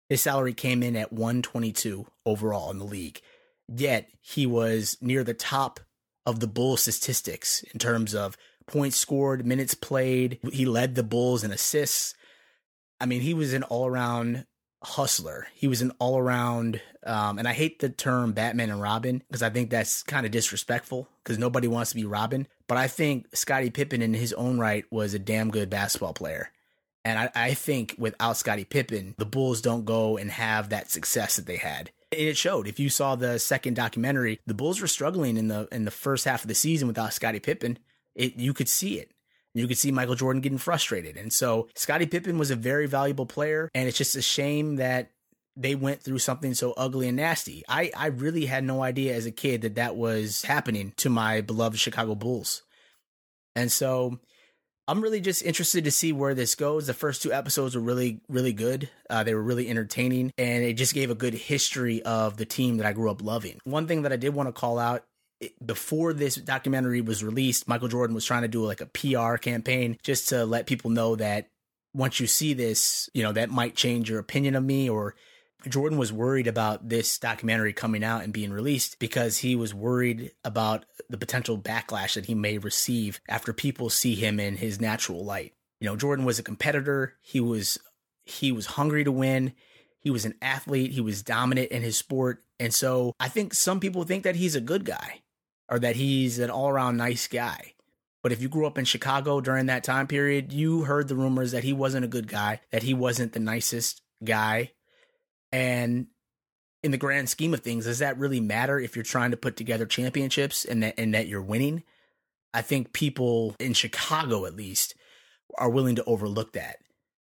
His 0.09 0.21
salary 0.21 0.53
came 0.53 0.83
in 0.83 0.95
at 0.95 1.13
122 1.13 2.05
overall 2.25 2.69
in 2.69 2.79
the 2.79 2.85
league. 2.85 3.21
Yet 3.73 4.09
he 4.19 4.45
was 4.45 4.97
near 4.99 5.23
the 5.23 5.33
top 5.33 5.79
of 6.31 6.39
the 6.39 6.48
Bulls 6.48 6.81
statistics 6.81 7.62
in 7.74 7.80
terms 7.80 8.16
of 8.16 8.38
points 8.66 8.98
scored, 8.98 9.45
minutes 9.45 9.75
played. 9.75 10.39
He 10.51 10.66
led 10.66 10.95
the 10.95 11.04
Bulls 11.04 11.44
in 11.44 11.51
assists. 11.51 12.16
I 13.00 13.06
mean, 13.06 13.22
he 13.22 13.33
was 13.33 13.54
an 13.54 13.63
all 13.63 13.86
around 13.86 14.45
hustler. 14.83 15.48
He 15.54 15.68
was 15.68 15.81
an 15.81 15.92
all 16.00 16.18
around, 16.18 16.81
um, 17.06 17.38
and 17.38 17.48
I 17.48 17.54
hate 17.54 17.80
the 17.80 17.89
term 17.89 18.33
Batman 18.33 18.72
and 18.72 18.81
Robin 18.81 19.22
because 19.28 19.44
I 19.44 19.50
think 19.50 19.69
that's 19.69 20.04
kind 20.04 20.25
of 20.25 20.31
disrespectful 20.31 21.07
because 21.24 21.38
nobody 21.38 21.68
wants 21.68 21.92
to 21.92 21.95
be 21.95 22.06
Robin. 22.06 22.48
But 22.68 22.78
I 22.78 22.88
think 22.88 23.36
Scottie 23.36 23.69
Pippen 23.69 24.01
in 24.01 24.13
his 24.13 24.33
own 24.33 24.57
right 24.57 24.86
was 24.92 25.13
a 25.13 25.19
damn 25.19 25.51
good 25.51 25.69
basketball 25.69 26.13
player. 26.13 26.50
And 27.04 27.18
I, 27.18 27.31
I 27.36 27.54
think 27.54 27.95
without 27.98 28.38
Scottie 28.38 28.63
Pippen, 28.63 29.16
the 29.18 29.25
Bulls 29.25 29.62
don't 29.62 29.86
go 29.86 30.18
and 30.18 30.31
have 30.31 30.69
that 30.69 30.92
success 30.92 31.36
that 31.36 31.48
they 31.48 31.57
had 31.57 31.92
it 32.11 32.37
showed. 32.37 32.67
If 32.67 32.79
you 32.79 32.89
saw 32.89 33.15
the 33.15 33.39
second 33.39 33.75
documentary, 33.75 34.39
the 34.45 34.53
Bulls 34.53 34.81
were 34.81 34.87
struggling 34.87 35.37
in 35.37 35.47
the 35.47 35.67
in 35.71 35.85
the 35.85 35.91
first 35.91 36.25
half 36.25 36.43
of 36.43 36.47
the 36.47 36.55
season 36.55 36.87
without 36.87 37.13
Scottie 37.13 37.39
Pippen. 37.39 37.79
It 38.15 38.35
you 38.35 38.53
could 38.53 38.69
see 38.69 38.99
it. 38.99 39.11
You 39.53 39.67
could 39.67 39.77
see 39.77 39.91
Michael 39.91 40.15
Jordan 40.15 40.41
getting 40.41 40.57
frustrated. 40.57 41.17
And 41.17 41.31
so 41.31 41.67
Scottie 41.75 42.05
Pippen 42.05 42.37
was 42.37 42.51
a 42.51 42.55
very 42.55 42.87
valuable 42.87 43.25
player. 43.25 43.69
And 43.75 43.87
it's 43.87 43.97
just 43.97 44.15
a 44.15 44.21
shame 44.21 44.77
that 44.77 45.11
they 45.57 45.75
went 45.75 46.01
through 46.01 46.19
something 46.19 46.53
so 46.53 46.73
ugly 46.77 47.07
and 47.07 47.17
nasty. 47.17 47.63
I, 47.67 47.91
I 47.95 48.07
really 48.07 48.45
had 48.45 48.63
no 48.63 48.81
idea 48.81 49.13
as 49.13 49.25
a 49.25 49.31
kid 49.31 49.61
that 49.61 49.75
that 49.75 49.97
was 49.97 50.43
happening 50.43 50.93
to 50.97 51.09
my 51.09 51.41
beloved 51.41 51.77
Chicago 51.77 52.15
Bulls. 52.15 52.63
And 53.55 53.69
so 53.69 54.19
I'm 54.91 54.99
really 54.99 55.21
just 55.21 55.41
interested 55.43 55.85
to 55.85 55.91
see 55.91 56.11
where 56.11 56.33
this 56.33 56.53
goes. 56.53 56.85
The 56.85 56.93
first 56.93 57.21
two 57.21 57.31
episodes 57.31 57.75
were 57.75 57.81
really, 57.81 58.19
really 58.27 58.51
good. 58.51 58.89
Uh, 59.09 59.23
they 59.23 59.33
were 59.33 59.41
really 59.41 59.69
entertaining, 59.69 60.33
and 60.38 60.65
it 60.65 60.73
just 60.73 60.93
gave 60.93 61.09
a 61.09 61.15
good 61.15 61.33
history 61.33 62.03
of 62.03 62.35
the 62.35 62.43
team 62.43 62.75
that 62.75 62.85
I 62.85 62.91
grew 62.91 63.09
up 63.09 63.23
loving. 63.23 63.61
One 63.63 63.88
thing 63.88 64.01
that 64.01 64.11
I 64.11 64.17
did 64.17 64.33
want 64.33 64.49
to 64.49 64.51
call 64.53 64.77
out 64.77 65.05
before 65.65 66.11
this 66.11 66.35
documentary 66.35 66.99
was 66.99 67.23
released, 67.23 67.69
Michael 67.69 67.88
Jordan 67.88 68.13
was 68.13 68.25
trying 68.25 68.41
to 68.41 68.49
do 68.49 68.65
like 68.65 68.81
a 68.81 68.85
PR 68.88 69.38
campaign 69.38 69.97
just 70.03 70.27
to 70.27 70.45
let 70.45 70.67
people 70.67 70.91
know 70.91 71.15
that 71.15 71.47
once 71.94 72.19
you 72.19 72.27
see 72.27 72.53
this, 72.53 73.09
you 73.13 73.23
know, 73.23 73.31
that 73.31 73.49
might 73.49 73.77
change 73.77 74.09
your 74.09 74.19
opinion 74.19 74.55
of 74.55 74.63
me 74.65 74.89
or 74.89 75.15
Jordan 75.67 75.97
was 75.97 76.13
worried 76.13 76.47
about 76.47 76.89
this 76.89 77.17
documentary 77.17 77.73
coming 77.73 78.03
out 78.03 78.23
and 78.23 78.33
being 78.33 78.51
released 78.51 78.99
because 78.99 79.39
he 79.39 79.55
was 79.55 79.73
worried 79.73 80.31
about 80.43 80.85
the 81.09 81.17
potential 81.17 81.57
backlash 81.57 82.15
that 82.15 82.25
he 82.25 82.35
may 82.35 82.57
receive 82.57 83.21
after 83.27 83.53
people 83.53 83.89
see 83.89 84.15
him 84.15 84.39
in 84.39 84.57
his 84.57 84.80
natural 84.80 85.23
light. 85.23 85.53
You 85.80 85.87
know, 85.87 85.95
Jordan 85.95 86.25
was 86.25 86.39
a 86.39 86.44
competitor. 86.44 87.15
He 87.21 87.39
was 87.39 87.80
he 88.23 88.51
was 88.51 88.65
hungry 88.68 89.03
to 89.03 89.11
win. 89.11 89.53
He 89.99 90.09
was 90.09 90.25
an 90.25 90.35
athlete. 90.41 90.91
He 90.91 91.01
was 91.01 91.23
dominant 91.23 91.71
in 91.71 91.81
his 91.81 91.97
sport. 91.97 92.44
And 92.59 92.73
so 92.73 93.13
I 93.19 93.30
think 93.30 93.53
some 93.53 93.80
people 93.80 94.03
think 94.03 94.23
that 94.23 94.35
he's 94.35 94.56
a 94.56 94.61
good 94.61 94.85
guy 94.85 95.21
or 95.69 95.80
that 95.80 95.95
he's 95.95 96.39
an 96.39 96.49
all-around 96.49 96.97
nice 96.97 97.27
guy. 97.27 97.73
But 98.23 98.31
if 98.31 98.41
you 98.41 98.49
grew 98.49 98.68
up 98.68 98.77
in 98.77 98.85
Chicago 98.85 99.41
during 99.41 99.65
that 99.65 99.83
time 99.83 100.07
period, 100.07 100.53
you 100.53 100.83
heard 100.83 101.07
the 101.07 101.15
rumors 101.15 101.51
that 101.51 101.63
he 101.63 101.73
wasn't 101.73 102.06
a 102.06 102.09
good 102.09 102.27
guy, 102.27 102.61
that 102.71 102.83
he 102.83 102.94
wasn't 102.94 103.33
the 103.33 103.39
nicest 103.39 104.01
guy, 104.23 104.71
and 105.51 106.07
in 106.83 106.91
the 106.91 106.97
grand 106.97 107.29
scheme 107.29 107.53
of 107.53 107.59
things, 107.59 107.85
does 107.85 107.99
that 107.99 108.17
really 108.17 108.39
matter 108.39 108.79
if 108.79 108.95
you're 108.95 109.03
trying 109.03 109.31
to 109.31 109.37
put 109.37 109.55
together 109.55 109.85
championships 109.85 110.65
and 110.65 110.83
that 110.83 110.95
and 110.97 111.13
that 111.13 111.27
you're 111.27 111.41
winning? 111.41 111.83
I 112.53 112.61
think 112.61 112.93
people 112.93 113.55
in 113.59 113.73
Chicago 113.73 114.45
at 114.45 114.55
least 114.55 114.95
are 115.57 115.69
willing 115.69 115.95
to 115.95 116.03
overlook 116.05 116.53
that. 116.53 116.77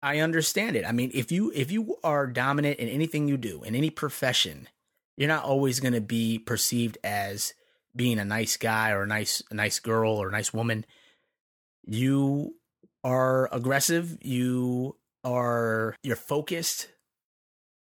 I 0.03 0.21
understand 0.21 0.77
it. 0.77 0.87
I 0.87 0.93
mean, 0.93 1.11
if 1.15 1.33
you 1.33 1.53
if 1.55 1.71
you 1.71 1.97
are 2.05 2.27
dominant 2.27 2.79
in 2.79 2.89
anything 2.89 3.29
you 3.29 3.37
do, 3.37 3.63
in 3.63 3.75
any 3.75 3.91
profession, 3.91 4.69
you're 5.17 5.29
not 5.29 5.45
always 5.45 5.81
going 5.81 5.95
to 5.95 6.01
be 6.01 6.39
perceived 6.39 6.99
as 7.03 7.55
being 7.95 8.19
a 8.19 8.25
nice 8.25 8.57
guy 8.57 8.91
or 8.91 9.03
a 9.03 9.07
nice 9.07 9.43
a 9.51 9.55
nice 9.55 9.79
girl 9.81 10.13
or 10.13 10.29
a 10.29 10.33
nice 10.33 10.53
woman. 10.53 10.85
You 11.85 12.57
are 13.03 13.49
aggressive, 13.53 14.19
you 14.21 14.97
are 15.25 15.97
you're 16.03 16.17
focused, 16.17 16.89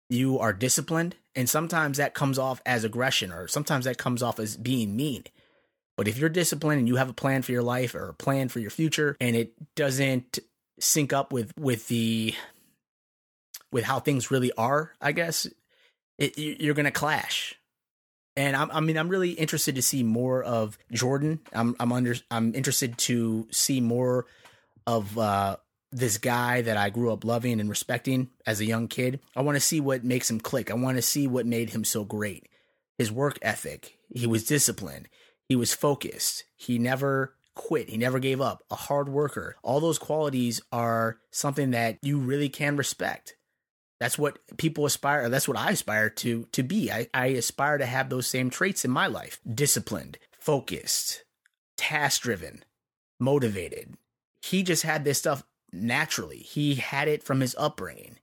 you 0.10 0.39
are 0.39 0.53
disciplined. 0.53 1.15
And 1.36 1.50
sometimes 1.50 1.98
that 1.98 2.13
comes 2.13 2.38
off 2.38 2.62
as 2.65 2.83
aggression 2.83 3.31
or 3.31 3.48
sometimes 3.48 3.86
that 3.86 3.98
comes 3.98 4.22
off 4.22 4.39
as 4.39 4.55
being 4.55 4.95
mean. 4.95 5.24
But 5.98 6.07
if 6.07 6.17
you're 6.17 6.29
disciplined 6.29 6.79
and 6.79 6.88
you 6.88 6.95
have 6.98 7.10
a 7.10 7.13
plan 7.13 7.41
for 7.41 7.51
your 7.51 7.63
life 7.63 7.95
or 7.95 8.10
a 8.10 8.13
plan 8.13 8.50
for 8.50 8.60
your 8.60 8.72
future 8.72 9.15
and 9.19 9.36
it 9.36 9.53
doesn't 9.75 10.39
sync 10.79 11.13
up 11.13 11.31
with, 11.33 11.51
with 11.57 11.88
the, 11.88 12.33
with 13.72 13.83
how 13.83 14.00
things 14.00 14.31
really 14.31 14.51
are, 14.53 14.91
I 15.01 15.12
guess, 15.12 15.48
it, 16.17 16.38
you're 16.38 16.75
going 16.75 16.86
to 16.86 16.91
clash. 16.91 17.55
And 18.36 18.55
I'm, 18.55 18.72
I 18.72 18.79
mean, 18.79 18.98
I'm 18.98 19.10
really 19.10 19.31
interested 19.31 19.75
to 19.75 19.81
see 19.81 20.03
more 20.03 20.43
of 20.43 20.77
Jordan. 20.91 21.39
I'm, 21.51 21.75
I'm 21.79 21.91
under, 21.91 22.15
I'm 22.31 22.55
interested 22.55 22.98
to 23.00 23.48
see 23.51 23.81
more 23.81 24.25
of, 24.88 25.17
uh, 25.17 25.57
this 25.93 26.17
guy 26.17 26.62
that 26.62 26.77
I 26.77 26.89
grew 26.89 27.12
up 27.12 27.23
loving 27.23 27.59
and 27.59 27.69
respecting 27.69 28.29
as 28.45 28.59
a 28.59 28.65
young 28.65 28.88
kid. 28.88 29.19
I 29.35 29.41
want 29.41 29.55
to 29.55 29.62
see 29.62 29.79
what 29.79 30.03
makes 30.03 30.29
him 30.29 30.39
click. 30.39 30.71
I 30.71 30.75
want 30.75 30.97
to 30.97 31.01
see 31.01 31.27
what 31.27 31.45
made 31.45 31.69
him 31.69 31.83
so 31.83 32.03
great. 32.03 32.50
His 32.97 33.12
work 33.12 33.39
ethic, 33.41 33.97
He 34.13 34.27
was 34.27 34.45
disciplined. 34.45 35.09
He 35.50 35.55
was 35.55 35.73
focused. 35.73 36.43
He 36.55 36.77
never 36.77 37.35
quit. 37.55 37.89
He 37.89 37.97
never 37.97 38.19
gave 38.19 38.41
up. 38.41 38.63
A 38.71 38.75
hard 38.75 39.09
worker. 39.09 39.55
All 39.63 39.79
those 39.79 40.00
qualities 40.00 40.62
are 40.71 41.17
something 41.31 41.71
that 41.71 41.97
you 42.01 42.19
really 42.19 42.50
can 42.50 42.77
respect. 42.77 43.35
That's 44.00 44.17
what 44.17 44.39
people 44.57 44.85
aspire. 44.85 45.29
That's 45.29 45.47
what 45.47 45.57
I 45.57 45.71
aspire 45.71 46.09
to 46.09 46.47
to 46.51 46.63
be. 46.63 46.91
I, 46.91 47.07
I 47.13 47.27
aspire 47.27 47.77
to 47.77 47.85
have 47.85 48.09
those 48.09 48.27
same 48.27 48.50
traits 48.50 48.83
in 48.83 48.91
my 48.91 49.07
life: 49.07 49.39
disciplined, 49.50 50.17
focused, 50.39 51.23
task 51.77 52.23
driven, 52.23 52.63
motivated. 53.19 53.95
He 54.41 54.62
just 54.63 54.83
had 54.83 55.05
this 55.05 55.19
stuff 55.19 55.43
naturally. 55.74 56.38
He 56.38 56.75
had 56.75 57.08
it 57.08 57.24
from 57.24 57.39
his 57.39 57.56
upbringing. 57.58 58.20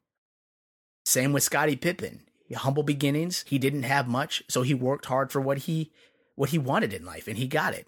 Same 1.04 1.33
with 1.33 1.42
Scottie 1.42 1.76
Pippen. 1.76 2.23
Humble 2.54 2.83
beginnings. 2.83 3.45
He 3.47 3.59
didn't 3.59 3.85
have 3.85 4.09
much, 4.09 4.42
so 4.49 4.62
he 4.62 4.75
worked 4.75 5.07
hard 5.07 5.30
for 5.30 5.40
what 5.40 5.59
he 5.59 5.92
what 6.35 6.50
he 6.50 6.59
wanted 6.59 6.92
in 6.92 7.04
life, 7.04 7.28
and 7.28 7.38
he 7.38 7.47
got 7.47 7.75
it. 7.75 7.87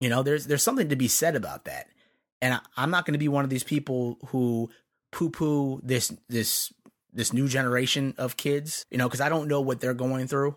You 0.00 0.10
know, 0.10 0.22
there's 0.22 0.46
there's 0.46 0.62
something 0.62 0.90
to 0.90 0.96
be 0.96 1.08
said 1.08 1.36
about 1.36 1.64
that. 1.64 1.86
And 2.42 2.54
I, 2.54 2.60
I'm 2.76 2.90
not 2.90 3.06
going 3.06 3.14
to 3.14 3.18
be 3.18 3.28
one 3.28 3.44
of 3.44 3.50
these 3.50 3.64
people 3.64 4.18
who 4.26 4.70
poo 5.10 5.30
poo 5.30 5.80
this 5.82 6.12
this 6.28 6.70
this 7.14 7.32
new 7.32 7.48
generation 7.48 8.14
of 8.18 8.36
kids. 8.36 8.84
You 8.90 8.98
know, 8.98 9.08
because 9.08 9.22
I 9.22 9.30
don't 9.30 9.48
know 9.48 9.62
what 9.62 9.80
they're 9.80 9.94
going 9.94 10.26
through 10.26 10.56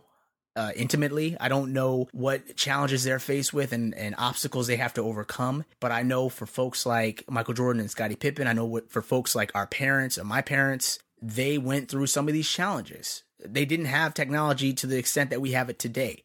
uh, 0.55 0.72
intimately. 0.75 1.36
I 1.39 1.50
don't 1.50 1.74
know 1.74 2.07
what 2.12 2.55
challenges 2.55 3.03
they're 3.03 3.19
faced 3.19 3.53
with 3.53 3.74
and, 3.74 3.95
and 3.95 4.15
obstacles 4.17 4.67
they 4.67 4.75
have 4.77 4.93
to 4.95 5.01
overcome. 5.01 5.65
But 5.79 5.91
I 5.91 6.03
know 6.03 6.29
for 6.29 6.45
folks 6.45 6.86
like 6.86 7.24
Michael 7.29 7.53
Jordan 7.53 7.79
and 7.79 7.91
Scottie 7.91 8.15
Pippen, 8.15 8.48
I 8.48 8.53
know 8.53 8.65
what 8.65 8.91
for 8.91 9.01
folks 9.01 9.36
like 9.36 9.51
our 9.55 9.67
parents 9.67 10.17
and 10.17 10.27
my 10.27 10.41
parents, 10.41 11.00
they 11.22 11.57
went 11.57 11.89
through 11.89 12.07
some 12.07 12.27
of 12.27 12.33
these 12.33 12.50
challenges. 12.50 13.24
They 13.43 13.65
didn't 13.65 13.86
have 13.86 14.13
technology 14.13 14.74
to 14.74 14.88
the 14.88 14.98
extent 14.98 15.29
that 15.31 15.41
we 15.41 15.51
have 15.51 15.69
it 15.69 15.79
today. 15.79 16.24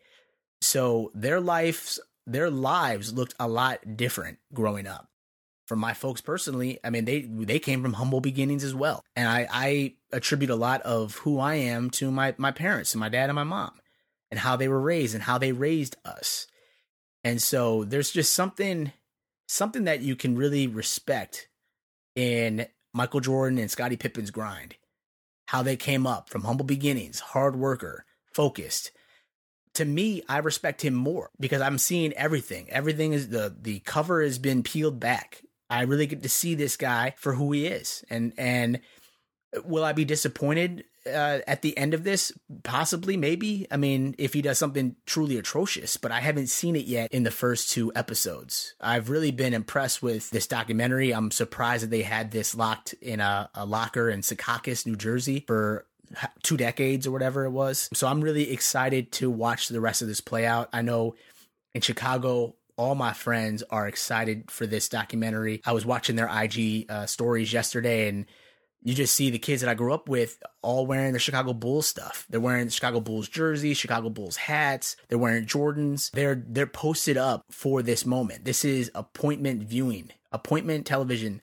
So 0.60 1.10
their 1.14 1.40
lives, 1.40 2.00
their 2.26 2.50
lives 2.50 3.12
looked 3.12 3.34
a 3.40 3.48
lot 3.48 3.96
different 3.96 4.38
growing 4.52 4.86
up. 4.86 5.08
For 5.66 5.76
my 5.76 5.92
folks 5.92 6.22
personally, 6.22 6.78
I 6.82 6.88
mean, 6.88 7.04
they, 7.04 7.20
they 7.20 7.58
came 7.58 7.82
from 7.82 7.92
humble 7.92 8.22
beginnings 8.22 8.64
as 8.64 8.74
well. 8.74 9.04
And 9.14 9.28
I, 9.28 9.46
I 9.52 9.94
attribute 10.12 10.48
a 10.48 10.56
lot 10.56 10.80
of 10.80 11.16
who 11.16 11.38
I 11.38 11.56
am 11.56 11.90
to 11.90 12.10
my, 12.10 12.34
my 12.38 12.52
parents 12.52 12.94
and 12.94 13.00
my 13.00 13.10
dad 13.10 13.28
and 13.28 13.34
my 13.34 13.44
mom 13.44 13.72
and 14.30 14.40
how 14.40 14.56
they 14.56 14.68
were 14.68 14.80
raised 14.80 15.14
and 15.14 15.24
how 15.24 15.38
they 15.38 15.52
raised 15.52 15.96
us. 16.04 16.46
And 17.24 17.42
so 17.42 17.84
there's 17.84 18.10
just 18.10 18.32
something 18.32 18.92
something 19.46 19.84
that 19.84 20.00
you 20.00 20.14
can 20.14 20.36
really 20.36 20.66
respect 20.66 21.48
in 22.14 22.66
Michael 22.92 23.20
Jordan 23.20 23.58
and 23.58 23.70
Scottie 23.70 23.96
Pippen's 23.96 24.30
grind. 24.30 24.76
How 25.46 25.62
they 25.62 25.76
came 25.76 26.06
up 26.06 26.28
from 26.28 26.44
humble 26.44 26.66
beginnings, 26.66 27.20
hard 27.20 27.56
worker, 27.56 28.04
focused. 28.32 28.90
To 29.74 29.84
me, 29.84 30.22
I 30.28 30.38
respect 30.38 30.82
him 30.82 30.94
more 30.94 31.30
because 31.40 31.62
I'm 31.62 31.78
seeing 31.78 32.12
everything. 32.12 32.68
Everything 32.70 33.12
is 33.12 33.28
the 33.28 33.54
the 33.58 33.80
cover 33.80 34.22
has 34.22 34.38
been 34.38 34.62
peeled 34.62 35.00
back. 35.00 35.42
I 35.70 35.82
really 35.82 36.06
get 36.06 36.22
to 36.22 36.28
see 36.28 36.54
this 36.54 36.76
guy 36.76 37.14
for 37.16 37.34
who 37.34 37.52
he 37.52 37.66
is. 37.66 38.04
And 38.10 38.32
and 38.36 38.80
will 39.64 39.84
I 39.84 39.92
be 39.92 40.04
disappointed 40.04 40.84
uh, 41.06 41.40
at 41.46 41.62
the 41.62 41.76
end 41.76 41.94
of 41.94 42.04
this? 42.04 42.32
Possibly, 42.62 43.16
maybe. 43.16 43.66
I 43.70 43.76
mean, 43.76 44.14
if 44.18 44.32
he 44.32 44.42
does 44.42 44.58
something 44.58 44.96
truly 45.06 45.38
atrocious, 45.38 45.96
but 45.96 46.12
I 46.12 46.20
haven't 46.20 46.48
seen 46.48 46.76
it 46.76 46.86
yet 46.86 47.12
in 47.12 47.22
the 47.22 47.30
first 47.30 47.70
two 47.70 47.92
episodes. 47.94 48.74
I've 48.80 49.10
really 49.10 49.30
been 49.30 49.54
impressed 49.54 50.02
with 50.02 50.30
this 50.30 50.46
documentary. 50.46 51.12
I'm 51.12 51.30
surprised 51.30 51.84
that 51.84 51.90
they 51.90 52.02
had 52.02 52.30
this 52.30 52.54
locked 52.54 52.94
in 52.94 53.20
a, 53.20 53.50
a 53.54 53.64
locker 53.64 54.10
in 54.10 54.20
Secaucus, 54.20 54.86
New 54.86 54.96
Jersey 54.96 55.44
for 55.46 55.86
two 56.42 56.56
decades 56.56 57.06
or 57.06 57.10
whatever 57.10 57.44
it 57.44 57.50
was. 57.50 57.88
So 57.92 58.06
I'm 58.06 58.20
really 58.20 58.50
excited 58.50 59.12
to 59.12 59.30
watch 59.30 59.68
the 59.68 59.80
rest 59.80 60.02
of 60.02 60.08
this 60.08 60.20
play 60.20 60.46
out. 60.46 60.68
I 60.72 60.82
know 60.82 61.14
in 61.74 61.80
Chicago, 61.80 62.54
all 62.76 62.94
my 62.94 63.12
friends 63.12 63.62
are 63.70 63.88
excited 63.88 64.50
for 64.50 64.66
this 64.66 64.88
documentary. 64.88 65.60
I 65.66 65.72
was 65.72 65.84
watching 65.84 66.16
their 66.16 66.28
IG 66.28 66.86
uh, 66.88 67.06
stories 67.06 67.52
yesterday 67.52 68.08
and 68.08 68.26
you 68.88 68.94
just 68.94 69.14
see 69.14 69.28
the 69.28 69.38
kids 69.38 69.60
that 69.60 69.68
I 69.68 69.74
grew 69.74 69.92
up 69.92 70.08
with 70.08 70.42
all 70.62 70.86
wearing 70.86 71.12
the 71.12 71.18
Chicago 71.18 71.52
Bulls 71.52 71.86
stuff. 71.86 72.24
They're 72.30 72.40
wearing 72.40 72.70
Chicago 72.70 73.00
Bulls 73.00 73.28
jerseys, 73.28 73.76
Chicago 73.76 74.08
Bulls 74.08 74.36
hats. 74.36 74.96
They're 75.08 75.18
wearing 75.18 75.44
Jordans. 75.44 76.10
They're 76.12 76.42
they're 76.48 76.66
posted 76.66 77.18
up 77.18 77.44
for 77.50 77.82
this 77.82 78.06
moment. 78.06 78.46
This 78.46 78.64
is 78.64 78.90
appointment 78.94 79.64
viewing, 79.64 80.08
appointment 80.32 80.86
television, 80.86 81.42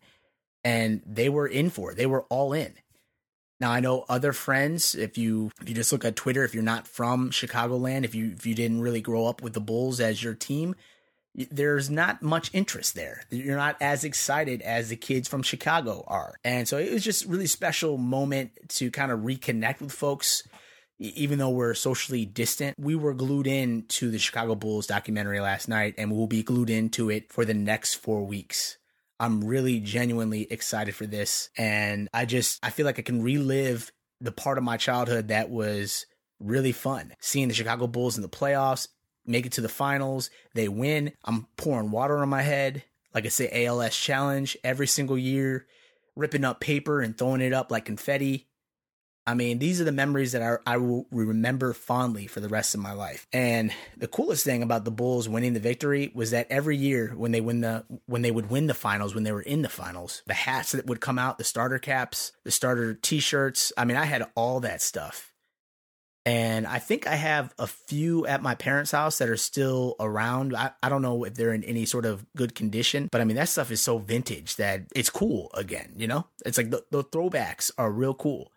and 0.63 1.03
they 1.05 1.29
were 1.29 1.45
in 1.45 1.69
for 1.69 1.91
it. 1.91 1.97
They 1.97 2.07
were 2.07 2.23
all 2.29 2.51
in. 2.51 2.73
Now 3.59 3.69
I 3.71 3.79
know 3.79 4.05
other 4.09 4.33
friends. 4.33 4.95
If 4.95 5.15
you 5.15 5.51
if 5.61 5.69
you 5.69 5.75
just 5.75 5.91
look 5.91 6.03
at 6.03 6.15
Twitter, 6.15 6.43
if 6.43 6.55
you're 6.55 6.63
not 6.63 6.87
from 6.87 7.29
Chicagoland, 7.29 8.05
if 8.05 8.15
you 8.15 8.31
if 8.35 8.47
you 8.47 8.55
didn't 8.55 8.81
really 8.81 9.01
grow 9.01 9.27
up 9.27 9.43
with 9.43 9.53
the 9.53 9.61
Bulls 9.61 9.99
as 9.99 10.23
your 10.23 10.33
team, 10.33 10.73
there's 11.35 11.89
not 11.89 12.21
much 12.21 12.49
interest 12.53 12.95
there. 12.95 13.23
You're 13.29 13.57
not 13.57 13.77
as 13.81 14.03
excited 14.03 14.61
as 14.61 14.89
the 14.89 14.95
kids 14.95 15.27
from 15.27 15.43
Chicago 15.43 16.03
are. 16.07 16.35
And 16.43 16.67
so 16.67 16.77
it 16.77 16.91
was 16.91 17.03
just 17.03 17.25
really 17.25 17.47
special 17.47 17.97
moment 17.97 18.51
to 18.69 18.89
kind 18.91 19.11
of 19.11 19.19
reconnect 19.19 19.81
with 19.81 19.91
folks. 19.91 20.43
Even 20.97 21.39
though 21.39 21.49
we're 21.49 21.73
socially 21.73 22.25
distant, 22.25 22.77
we 22.79 22.95
were 22.95 23.13
glued 23.13 23.47
in 23.47 23.83
to 23.87 24.09
the 24.09 24.17
Chicago 24.17 24.55
Bulls 24.55 24.87
documentary 24.87 25.41
last 25.41 25.67
night 25.67 25.95
and 25.97 26.09
we'll 26.09 26.27
be 26.27 26.41
glued 26.41 26.69
into 26.69 27.09
it 27.09 27.33
for 27.33 27.43
the 27.43 27.53
next 27.53 27.95
four 27.95 28.25
weeks. 28.25 28.77
I'm 29.19 29.43
really 29.43 29.81
genuinely 29.81 30.47
excited 30.49 30.95
for 30.95 31.05
this. 31.05 31.49
And 31.57 32.07
I 32.13 32.23
just, 32.25 32.59
I 32.63 32.69
feel 32.69 32.85
like 32.85 32.99
I 32.99 33.01
can 33.01 33.21
relive 33.21 33.91
the 34.21 34.31
part 34.31 34.57
of 34.57 34.63
my 34.63 34.77
childhood 34.77 35.27
that 35.27 35.49
was 35.49 36.05
really 36.39 36.71
fun. 36.71 37.13
Seeing 37.19 37.49
the 37.49 37.53
Chicago 37.53 37.87
Bulls 37.87 38.15
in 38.15 38.21
the 38.21 38.29
playoffs 38.29 38.87
make 39.25 39.45
it 39.45 39.53
to 39.53 39.61
the 39.61 39.69
finals. 39.69 40.29
They 40.53 40.67
win. 40.67 41.13
I'm 41.23 41.47
pouring 41.57 41.91
water 41.91 42.17
on 42.17 42.29
my 42.29 42.41
head. 42.41 42.83
Like 43.13 43.25
I 43.25 43.29
say, 43.29 43.65
ALS 43.65 43.95
challenge 43.95 44.57
every 44.63 44.87
single 44.87 45.17
year, 45.17 45.65
ripping 46.15 46.43
up 46.43 46.59
paper 46.59 47.01
and 47.01 47.17
throwing 47.17 47.41
it 47.41 47.53
up 47.53 47.71
like 47.71 47.85
confetti. 47.85 48.47
I 49.27 49.33
mean, 49.33 49.57
these 49.57 49.81
are 49.81 49.85
the 49.85 49.91
memories 49.91 50.33
that 50.33 50.43
I, 50.43 50.57
I 50.71 50.77
will 50.77 51.07
remember 51.09 51.73
fondly 51.73 52.27
for 52.27 52.41
the 52.41 52.49
rest 52.49 52.75
of 52.75 52.81
my 52.81 52.91
life. 52.91 53.25
And 53.33 53.73
the 53.97 54.07
coolest 54.07 54.43
thing 54.43 54.61
about 54.61 54.85
the 54.85 54.91
Bulls 54.91 55.27
winning 55.27 55.53
the 55.53 55.59
victory 55.59 56.11
was 56.13 56.29
that 56.31 56.45
every 56.51 56.77
year 56.77 57.11
when 57.15 57.31
they 57.31 57.41
win 57.41 57.61
the 57.61 57.85
when 58.05 58.21
they 58.21 58.29
would 58.29 58.51
win 58.51 58.67
the 58.67 58.75
finals, 58.75 59.15
when 59.15 59.23
they 59.23 59.31
were 59.31 59.41
in 59.41 59.63
the 59.63 59.69
finals, 59.69 60.21
the 60.27 60.35
hats 60.35 60.73
that 60.73 60.85
would 60.85 61.01
come 61.01 61.17
out, 61.17 61.39
the 61.39 61.43
starter 61.43 61.79
caps, 61.79 62.33
the 62.43 62.51
starter 62.51 62.93
t-shirts. 62.93 63.73
I 63.75 63.85
mean, 63.85 63.97
I 63.97 64.05
had 64.05 64.29
all 64.35 64.59
that 64.59 64.81
stuff. 64.81 65.33
And 66.25 66.65
I 66.65 66.79
think 66.79 67.05
I 67.05 67.15
have 67.15 67.53
a 67.59 67.67
few 67.67 68.25
at 68.25 68.41
my 68.41 68.55
parents' 68.55 68.91
house 68.91 69.19
that 69.19 69.29
are 69.29 69.37
still 69.37 69.95
around. 69.99 70.55
I, 70.55 70.71
I 70.81 70.89
don't 70.89 71.03
know 71.03 71.23
if 71.23 71.35
they're 71.35 71.53
in 71.53 71.63
any 71.63 71.85
sort 71.85 72.05
of 72.05 72.25
good 72.35 72.55
condition, 72.55 73.09
but 73.11 73.21
I 73.21 73.25
mean, 73.25 73.35
that 73.35 73.49
stuff 73.49 73.69
is 73.69 73.81
so 73.81 73.99
vintage 73.99 74.55
that 74.55 74.85
it's 74.95 75.11
cool 75.11 75.51
again, 75.53 75.93
you 75.95 76.07
know? 76.07 76.25
It's 76.43 76.57
like 76.57 76.71
the, 76.71 76.83
the 76.89 77.03
throwbacks 77.03 77.69
are 77.77 77.91
real 77.91 78.15
cool. 78.15 78.51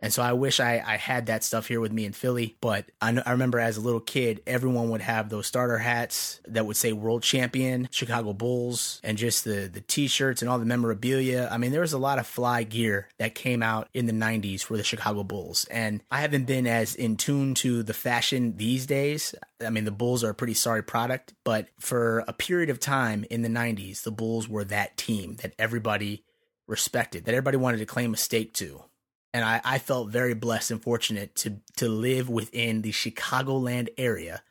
And 0.00 0.12
so 0.12 0.22
I 0.22 0.32
wish 0.32 0.60
I, 0.60 0.82
I 0.84 0.96
had 0.96 1.26
that 1.26 1.42
stuff 1.42 1.66
here 1.66 1.80
with 1.80 1.92
me 1.92 2.04
in 2.04 2.12
Philly. 2.12 2.56
But 2.60 2.90
I, 3.00 3.20
I 3.24 3.32
remember 3.32 3.58
as 3.58 3.76
a 3.76 3.80
little 3.80 4.00
kid, 4.00 4.42
everyone 4.46 4.90
would 4.90 5.00
have 5.00 5.28
those 5.28 5.46
starter 5.46 5.78
hats 5.78 6.40
that 6.46 6.66
would 6.66 6.76
say 6.76 6.92
world 6.92 7.22
champion, 7.22 7.88
Chicago 7.90 8.32
Bulls, 8.32 9.00
and 9.02 9.18
just 9.18 9.44
the, 9.44 9.68
the 9.72 9.80
t 9.80 10.06
shirts 10.06 10.40
and 10.40 10.48
all 10.48 10.58
the 10.58 10.64
memorabilia. 10.64 11.48
I 11.50 11.58
mean, 11.58 11.72
there 11.72 11.80
was 11.80 11.92
a 11.92 11.98
lot 11.98 12.18
of 12.18 12.26
fly 12.26 12.62
gear 12.62 13.08
that 13.18 13.34
came 13.34 13.62
out 13.62 13.88
in 13.92 14.06
the 14.06 14.12
90s 14.12 14.62
for 14.62 14.76
the 14.76 14.84
Chicago 14.84 15.24
Bulls. 15.24 15.66
And 15.70 16.02
I 16.10 16.20
haven't 16.20 16.46
been 16.46 16.66
as 16.66 16.94
in 16.94 17.16
tune 17.16 17.54
to 17.54 17.82
the 17.82 17.94
fashion 17.94 18.56
these 18.56 18.86
days. 18.86 19.34
I 19.64 19.70
mean, 19.70 19.84
the 19.84 19.90
Bulls 19.90 20.22
are 20.22 20.30
a 20.30 20.34
pretty 20.34 20.54
sorry 20.54 20.82
product, 20.82 21.34
but 21.44 21.68
for 21.80 22.20
a 22.28 22.32
period 22.32 22.70
of 22.70 22.78
time 22.78 23.24
in 23.30 23.42
the 23.42 23.48
90s, 23.48 24.02
the 24.02 24.12
Bulls 24.12 24.48
were 24.48 24.64
that 24.64 24.96
team 24.96 25.36
that 25.42 25.54
everybody 25.58 26.24
respected, 26.68 27.24
that 27.24 27.34
everybody 27.34 27.56
wanted 27.56 27.78
to 27.78 27.86
claim 27.86 28.14
a 28.14 28.16
stake 28.16 28.52
to 28.52 28.84
and 29.32 29.44
I, 29.44 29.60
I 29.64 29.78
felt 29.78 30.10
very 30.10 30.34
blessed 30.34 30.70
and 30.70 30.82
fortunate 30.82 31.34
to 31.36 31.58
to 31.76 31.88
live 31.88 32.28
within 32.28 32.82
the 32.82 32.92
Chicagoland 32.92 33.88
area 33.96 34.42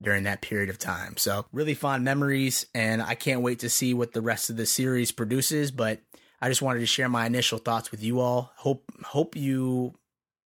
during 0.00 0.24
that 0.24 0.42
period 0.42 0.70
of 0.70 0.78
time. 0.78 1.16
So 1.16 1.46
really 1.52 1.74
fond 1.74 2.04
memories, 2.04 2.66
and 2.74 3.02
I 3.02 3.14
can't 3.14 3.42
wait 3.42 3.60
to 3.60 3.70
see 3.70 3.94
what 3.94 4.12
the 4.12 4.22
rest 4.22 4.50
of 4.50 4.56
the 4.56 4.66
series 4.66 5.12
produces. 5.12 5.70
But 5.70 6.00
I 6.40 6.48
just 6.48 6.62
wanted 6.62 6.80
to 6.80 6.86
share 6.86 7.08
my 7.08 7.26
initial 7.26 7.58
thoughts 7.58 7.90
with 7.90 8.02
you 8.02 8.20
all. 8.20 8.52
Hope 8.56 8.84
hope 9.04 9.36
you 9.36 9.94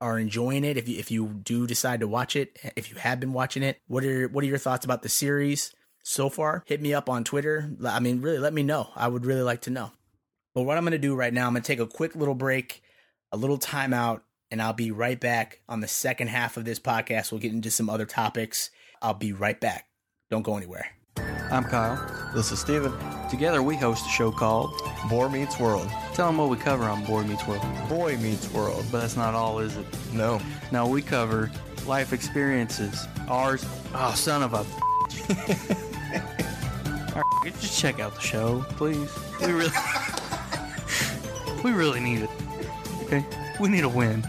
are 0.01 0.19
enjoying 0.19 0.63
it. 0.63 0.77
If 0.77 0.87
you 0.87 0.99
if 0.99 1.11
you 1.11 1.27
do 1.27 1.65
decide 1.65 2.01
to 2.01 2.07
watch 2.07 2.35
it, 2.35 2.59
if 2.75 2.89
you 2.89 2.97
have 2.97 3.19
been 3.19 3.33
watching 3.33 3.63
it, 3.63 3.79
what 3.87 4.03
are 4.03 4.27
what 4.27 4.43
are 4.43 4.47
your 4.47 4.57
thoughts 4.57 4.85
about 4.85 5.01
the 5.01 5.09
series 5.09 5.73
so 6.03 6.29
far? 6.29 6.63
Hit 6.67 6.81
me 6.81 6.93
up 6.93 7.09
on 7.09 7.23
Twitter. 7.23 7.71
I 7.85 7.99
mean, 7.99 8.21
really, 8.21 8.39
let 8.39 8.53
me 8.53 8.63
know. 8.63 8.89
I 8.95 9.07
would 9.07 9.25
really 9.25 9.41
like 9.41 9.61
to 9.61 9.69
know. 9.69 9.91
But 10.53 10.63
what 10.63 10.77
I'm 10.77 10.83
going 10.83 10.91
to 10.91 10.97
do 10.97 11.15
right 11.15 11.33
now, 11.33 11.47
I'm 11.47 11.53
going 11.53 11.61
to 11.61 11.67
take 11.67 11.79
a 11.79 11.87
quick 11.87 12.15
little 12.15 12.35
break 12.35 12.81
a 13.31 13.37
little 13.37 13.57
timeout, 13.57 14.21
and 14.51 14.61
I'll 14.61 14.73
be 14.73 14.91
right 14.91 15.19
back 15.19 15.61
on 15.69 15.81
the 15.81 15.87
second 15.87 16.27
half 16.27 16.57
of 16.57 16.65
this 16.65 16.79
podcast. 16.79 17.31
We'll 17.31 17.41
get 17.41 17.53
into 17.53 17.71
some 17.71 17.89
other 17.89 18.05
topics. 18.05 18.71
I'll 19.01 19.13
be 19.13 19.33
right 19.33 19.59
back. 19.59 19.87
Don't 20.29 20.41
go 20.41 20.57
anywhere. 20.57 20.87
I'm 21.51 21.63
Kyle. 21.63 22.31
This 22.33 22.51
is 22.51 22.59
Steven. 22.59 22.93
Together 23.29 23.63
we 23.63 23.75
host 23.75 24.05
a 24.05 24.09
show 24.09 24.31
called 24.31 24.71
Boar 25.09 25.29
Meets 25.29 25.59
World. 25.59 25.89
Tell 26.13 26.27
them 26.27 26.37
what 26.37 26.49
we 26.49 26.57
cover 26.57 26.83
on 26.83 27.03
Boy 27.05 27.23
Meets 27.23 27.47
World. 27.47 27.63
Boy 27.87 28.17
Meets 28.17 28.51
World. 28.51 28.85
But 28.91 29.01
that's 29.01 29.17
not 29.17 29.33
all, 29.33 29.59
is 29.59 29.77
it? 29.77 29.85
No. 30.13 30.39
No, 30.71 30.87
we 30.87 31.01
cover 31.01 31.51
life 31.85 32.13
experiences. 32.13 33.07
Ours, 33.27 33.65
oh, 33.93 34.13
son 34.15 34.43
of 34.43 34.53
a. 34.53 34.57
All 37.15 37.23
right, 37.43 37.59
just 37.59 37.79
check 37.79 37.99
out 37.99 38.15
the 38.15 38.21
show, 38.21 38.63
please. 38.71 39.09
We 39.41 39.51
really, 39.51 39.71
we 41.63 41.71
really 41.71 41.99
need 41.99 42.21
it. 42.21 42.29
Okay, 43.11 43.25
we 43.59 43.69
need 43.69 43.83
a 43.83 43.89
win. 43.89 44.23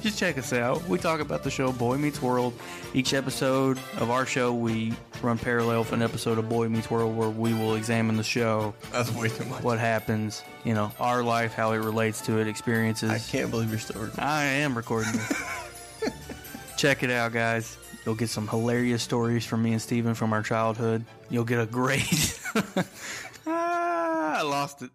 Just 0.00 0.16
check 0.16 0.38
us 0.38 0.52
out. 0.52 0.86
We 0.88 0.96
talk 0.96 1.18
about 1.18 1.42
the 1.42 1.50
show 1.50 1.72
Boy 1.72 1.96
Meets 1.96 2.22
World. 2.22 2.54
Each 2.94 3.14
episode 3.14 3.78
of 3.98 4.10
our 4.10 4.24
show, 4.26 4.54
we 4.54 4.92
run 5.22 5.38
parallel 5.38 5.80
with 5.80 5.92
an 5.92 6.02
episode 6.02 6.38
of 6.38 6.48
Boy 6.48 6.68
Meets 6.68 6.88
World 6.88 7.16
where 7.16 7.30
we 7.30 7.52
will 7.52 7.74
examine 7.74 8.16
the 8.16 8.22
show, 8.22 8.74
That's 8.92 9.10
way 9.12 9.28
too 9.28 9.44
much. 9.46 9.64
what 9.64 9.80
happens, 9.80 10.44
you 10.62 10.72
know, 10.72 10.92
our 11.00 11.24
life, 11.24 11.52
how 11.52 11.72
it 11.72 11.78
relates 11.78 12.20
to 12.26 12.38
it, 12.38 12.46
experiences. 12.46 13.10
I 13.10 13.18
can't 13.18 13.50
believe 13.50 13.70
you're 13.70 13.80
still 13.80 14.00
recording. 14.00 14.24
I 14.24 14.44
am 14.44 14.76
recording 14.76 15.10
this. 15.12 16.12
Check 16.76 17.02
it 17.02 17.10
out, 17.10 17.32
guys. 17.32 17.76
You'll 18.06 18.14
get 18.14 18.28
some 18.28 18.46
hilarious 18.46 19.02
stories 19.02 19.44
from 19.44 19.64
me 19.64 19.72
and 19.72 19.82
Steven 19.82 20.14
from 20.14 20.32
our 20.32 20.42
childhood. 20.44 21.04
You'll 21.28 21.44
get 21.44 21.58
a 21.58 21.66
great. 21.66 22.40
ah, 23.48 24.38
I 24.38 24.42
lost 24.42 24.82
it. 24.82 24.90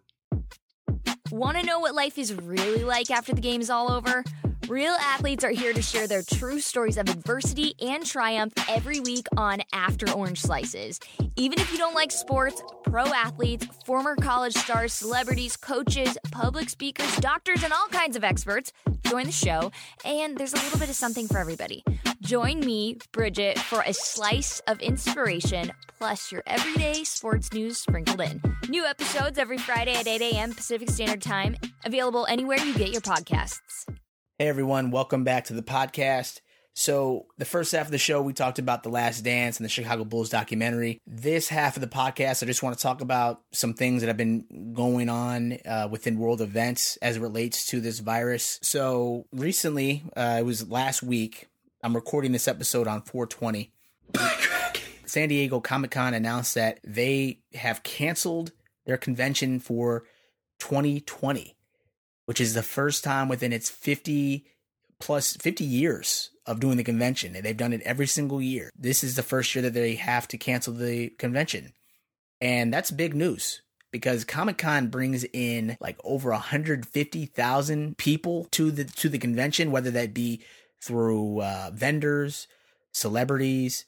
Want 1.30 1.58
to 1.58 1.62
know 1.62 1.78
what 1.78 1.94
life 1.94 2.16
is 2.16 2.32
really 2.32 2.84
like 2.84 3.10
after 3.10 3.34
the 3.34 3.42
game's 3.42 3.68
all 3.68 3.92
over? 3.92 4.24
Real 4.66 4.94
athletes 4.94 5.44
are 5.44 5.50
here 5.50 5.74
to 5.74 5.82
share 5.82 6.06
their 6.06 6.22
true 6.22 6.58
stories 6.58 6.96
of 6.96 7.08
adversity 7.08 7.74
and 7.80 8.04
triumph 8.04 8.54
every 8.68 9.00
week 9.00 9.26
on 9.36 9.62
After 9.74 10.10
Orange 10.10 10.40
Slices. 10.40 10.98
Even 11.36 11.58
if 11.58 11.70
you 11.70 11.76
don't 11.76 11.94
like 11.94 12.12
sports, 12.12 12.62
pro 12.82 13.04
athletes, 13.06 13.66
former 13.84 14.16
college 14.16 14.54
stars, 14.54 14.94
celebrities, 14.94 15.56
coaches, 15.56 16.16
public 16.30 16.70
speakers, 16.70 17.14
doctors, 17.16 17.62
and 17.62 17.74
all 17.74 17.88
kinds 17.88 18.16
of 18.16 18.24
experts 18.24 18.72
join 19.02 19.26
the 19.26 19.32
show, 19.32 19.70
and 20.04 20.36
there's 20.36 20.52
a 20.52 20.56
little 20.56 20.78
bit 20.78 20.88
of 20.88 20.94
something 20.94 21.28
for 21.28 21.38
everybody. 21.38 21.84
Join 22.28 22.60
me, 22.60 22.98
Bridget, 23.10 23.58
for 23.58 23.80
a 23.86 23.94
slice 23.94 24.60
of 24.66 24.80
inspiration, 24.80 25.72
plus 25.96 26.30
your 26.30 26.42
everyday 26.46 27.02
sports 27.04 27.50
news 27.54 27.78
sprinkled 27.78 28.20
in. 28.20 28.42
New 28.68 28.84
episodes 28.84 29.38
every 29.38 29.56
Friday 29.56 29.94
at 29.94 30.06
8 30.06 30.20
a.m. 30.20 30.52
Pacific 30.52 30.90
Standard 30.90 31.22
Time, 31.22 31.56
available 31.86 32.26
anywhere 32.26 32.58
you 32.58 32.74
get 32.74 32.90
your 32.90 33.00
podcasts. 33.00 33.86
Hey 34.38 34.46
everyone, 34.46 34.90
welcome 34.90 35.24
back 35.24 35.46
to 35.46 35.54
the 35.54 35.62
podcast. 35.62 36.42
So, 36.74 37.24
the 37.38 37.46
first 37.46 37.72
half 37.72 37.86
of 37.86 37.92
the 37.92 37.98
show, 37.98 38.20
we 38.20 38.34
talked 38.34 38.58
about 38.58 38.82
The 38.82 38.90
Last 38.90 39.22
Dance 39.22 39.56
and 39.56 39.64
the 39.64 39.70
Chicago 39.70 40.04
Bulls 40.04 40.28
documentary. 40.28 41.00
This 41.06 41.48
half 41.48 41.78
of 41.78 41.80
the 41.80 41.88
podcast, 41.88 42.42
I 42.42 42.46
just 42.46 42.62
want 42.62 42.76
to 42.76 42.82
talk 42.82 43.00
about 43.00 43.40
some 43.54 43.72
things 43.72 44.02
that 44.02 44.08
have 44.08 44.18
been 44.18 44.74
going 44.74 45.08
on 45.08 45.54
uh, 45.64 45.88
within 45.90 46.18
world 46.18 46.42
events 46.42 46.98
as 46.98 47.16
it 47.16 47.20
relates 47.20 47.68
to 47.68 47.80
this 47.80 48.00
virus. 48.00 48.58
So, 48.60 49.24
recently, 49.32 50.04
uh, 50.14 50.36
it 50.40 50.44
was 50.44 50.70
last 50.70 51.02
week, 51.02 51.48
I'm 51.82 51.94
recording 51.94 52.32
this 52.32 52.48
episode 52.48 52.88
on 52.88 53.02
420. 53.02 53.72
San 55.06 55.28
Diego 55.28 55.60
Comic 55.60 55.90
Con 55.90 56.14
announced 56.14 56.54
that 56.54 56.80
they 56.84 57.40
have 57.54 57.82
canceled 57.82 58.52
their 58.86 58.96
convention 58.96 59.60
for 59.60 60.04
2020 60.60 61.54
which 62.28 62.42
is 62.42 62.52
the 62.52 62.62
first 62.62 63.02
time 63.02 63.26
within 63.26 63.54
its 63.54 63.70
50 63.70 64.44
plus 65.00 65.34
50 65.38 65.64
years 65.64 66.28
of 66.44 66.60
doing 66.60 66.76
the 66.76 66.84
convention. 66.84 67.34
And 67.34 67.42
they've 67.42 67.56
done 67.56 67.72
it 67.72 67.80
every 67.86 68.06
single 68.06 68.42
year. 68.42 68.68
This 68.78 69.02
is 69.02 69.16
the 69.16 69.22
first 69.22 69.54
year 69.54 69.62
that 69.62 69.72
they 69.72 69.94
have 69.94 70.28
to 70.28 70.36
cancel 70.36 70.74
the 70.74 71.08
convention. 71.08 71.72
And 72.38 72.70
that's 72.70 72.90
big 72.90 73.14
news 73.14 73.62
because 73.90 74.26
Comic 74.26 74.58
Con 74.58 74.88
brings 74.88 75.24
in 75.32 75.78
like 75.80 75.96
over 76.04 76.30
150,000 76.32 77.96
people 77.96 78.46
to 78.50 78.70
the 78.72 78.84
to 78.84 79.08
the 79.08 79.18
convention, 79.18 79.70
whether 79.70 79.90
that 79.92 80.12
be 80.12 80.42
through 80.80 81.42
uh, 81.42 81.70
vendors, 81.72 82.46
celebrities, 82.92 83.84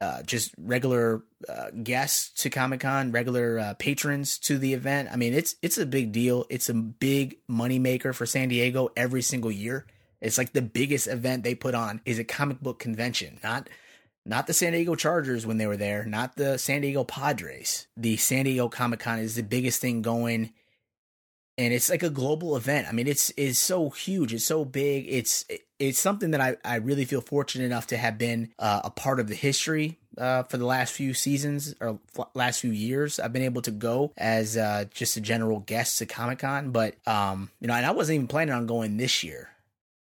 uh, 0.00 0.22
just 0.22 0.54
regular 0.58 1.22
uh, 1.48 1.70
guests 1.82 2.42
to 2.42 2.50
Comic 2.50 2.80
Con, 2.80 3.12
regular 3.12 3.58
uh, 3.58 3.74
patrons 3.78 4.38
to 4.40 4.58
the 4.58 4.74
event. 4.74 5.08
I 5.10 5.16
mean, 5.16 5.32
it's 5.32 5.56
it's 5.62 5.78
a 5.78 5.86
big 5.86 6.12
deal. 6.12 6.44
It's 6.50 6.68
a 6.68 6.74
big 6.74 7.38
moneymaker 7.48 8.14
for 8.14 8.26
San 8.26 8.48
Diego 8.48 8.90
every 8.96 9.22
single 9.22 9.50
year. 9.50 9.86
It's 10.20 10.38
like 10.38 10.52
the 10.52 10.62
biggest 10.62 11.06
event 11.06 11.44
they 11.44 11.54
put 11.54 11.74
on 11.74 12.00
is 12.04 12.18
a 12.18 12.24
comic 12.24 12.60
book 12.60 12.78
convention, 12.78 13.38
not 13.42 13.68
not 14.26 14.46
the 14.46 14.52
San 14.52 14.72
Diego 14.72 14.96
Chargers 14.96 15.46
when 15.46 15.56
they 15.56 15.66
were 15.66 15.76
there, 15.76 16.04
not 16.04 16.36
the 16.36 16.58
San 16.58 16.82
Diego 16.82 17.04
Padres. 17.04 17.86
The 17.96 18.16
San 18.16 18.44
Diego 18.44 18.68
Comic 18.68 19.00
Con 19.00 19.18
is 19.18 19.36
the 19.36 19.42
biggest 19.42 19.80
thing 19.80 20.02
going 20.02 20.52
and 21.58 21.72
it's 21.72 21.88
like 21.88 22.02
a 22.02 22.10
global 22.10 22.56
event. 22.56 22.86
I 22.88 22.92
mean, 22.92 23.06
it's 23.06 23.32
it's 23.36 23.58
so 23.58 23.90
huge, 23.90 24.34
it's 24.34 24.44
so 24.44 24.64
big. 24.64 25.06
It's 25.08 25.44
it's 25.78 25.98
something 25.98 26.30
that 26.32 26.40
I, 26.40 26.56
I 26.64 26.76
really 26.76 27.04
feel 27.04 27.20
fortunate 27.20 27.64
enough 27.64 27.88
to 27.88 27.96
have 27.96 28.18
been 28.18 28.52
uh, 28.58 28.82
a 28.84 28.90
part 28.90 29.20
of 29.20 29.28
the 29.28 29.34
history 29.34 29.98
uh, 30.18 30.42
for 30.44 30.56
the 30.56 30.66
last 30.66 30.92
few 30.92 31.14
seasons 31.14 31.74
or 31.80 31.98
last 32.34 32.60
few 32.60 32.70
years. 32.70 33.18
I've 33.18 33.32
been 33.32 33.42
able 33.42 33.62
to 33.62 33.70
go 33.70 34.12
as 34.16 34.56
uh, 34.56 34.84
just 34.90 35.16
a 35.16 35.20
general 35.20 35.60
guest 35.60 35.98
to 35.98 36.06
Comic 36.06 36.40
Con, 36.40 36.70
but 36.70 36.94
um, 37.06 37.50
you 37.60 37.68
know, 37.68 37.74
and 37.74 37.86
I 37.86 37.90
wasn't 37.92 38.16
even 38.16 38.28
planning 38.28 38.54
on 38.54 38.66
going 38.66 38.96
this 38.96 39.24
year. 39.24 39.50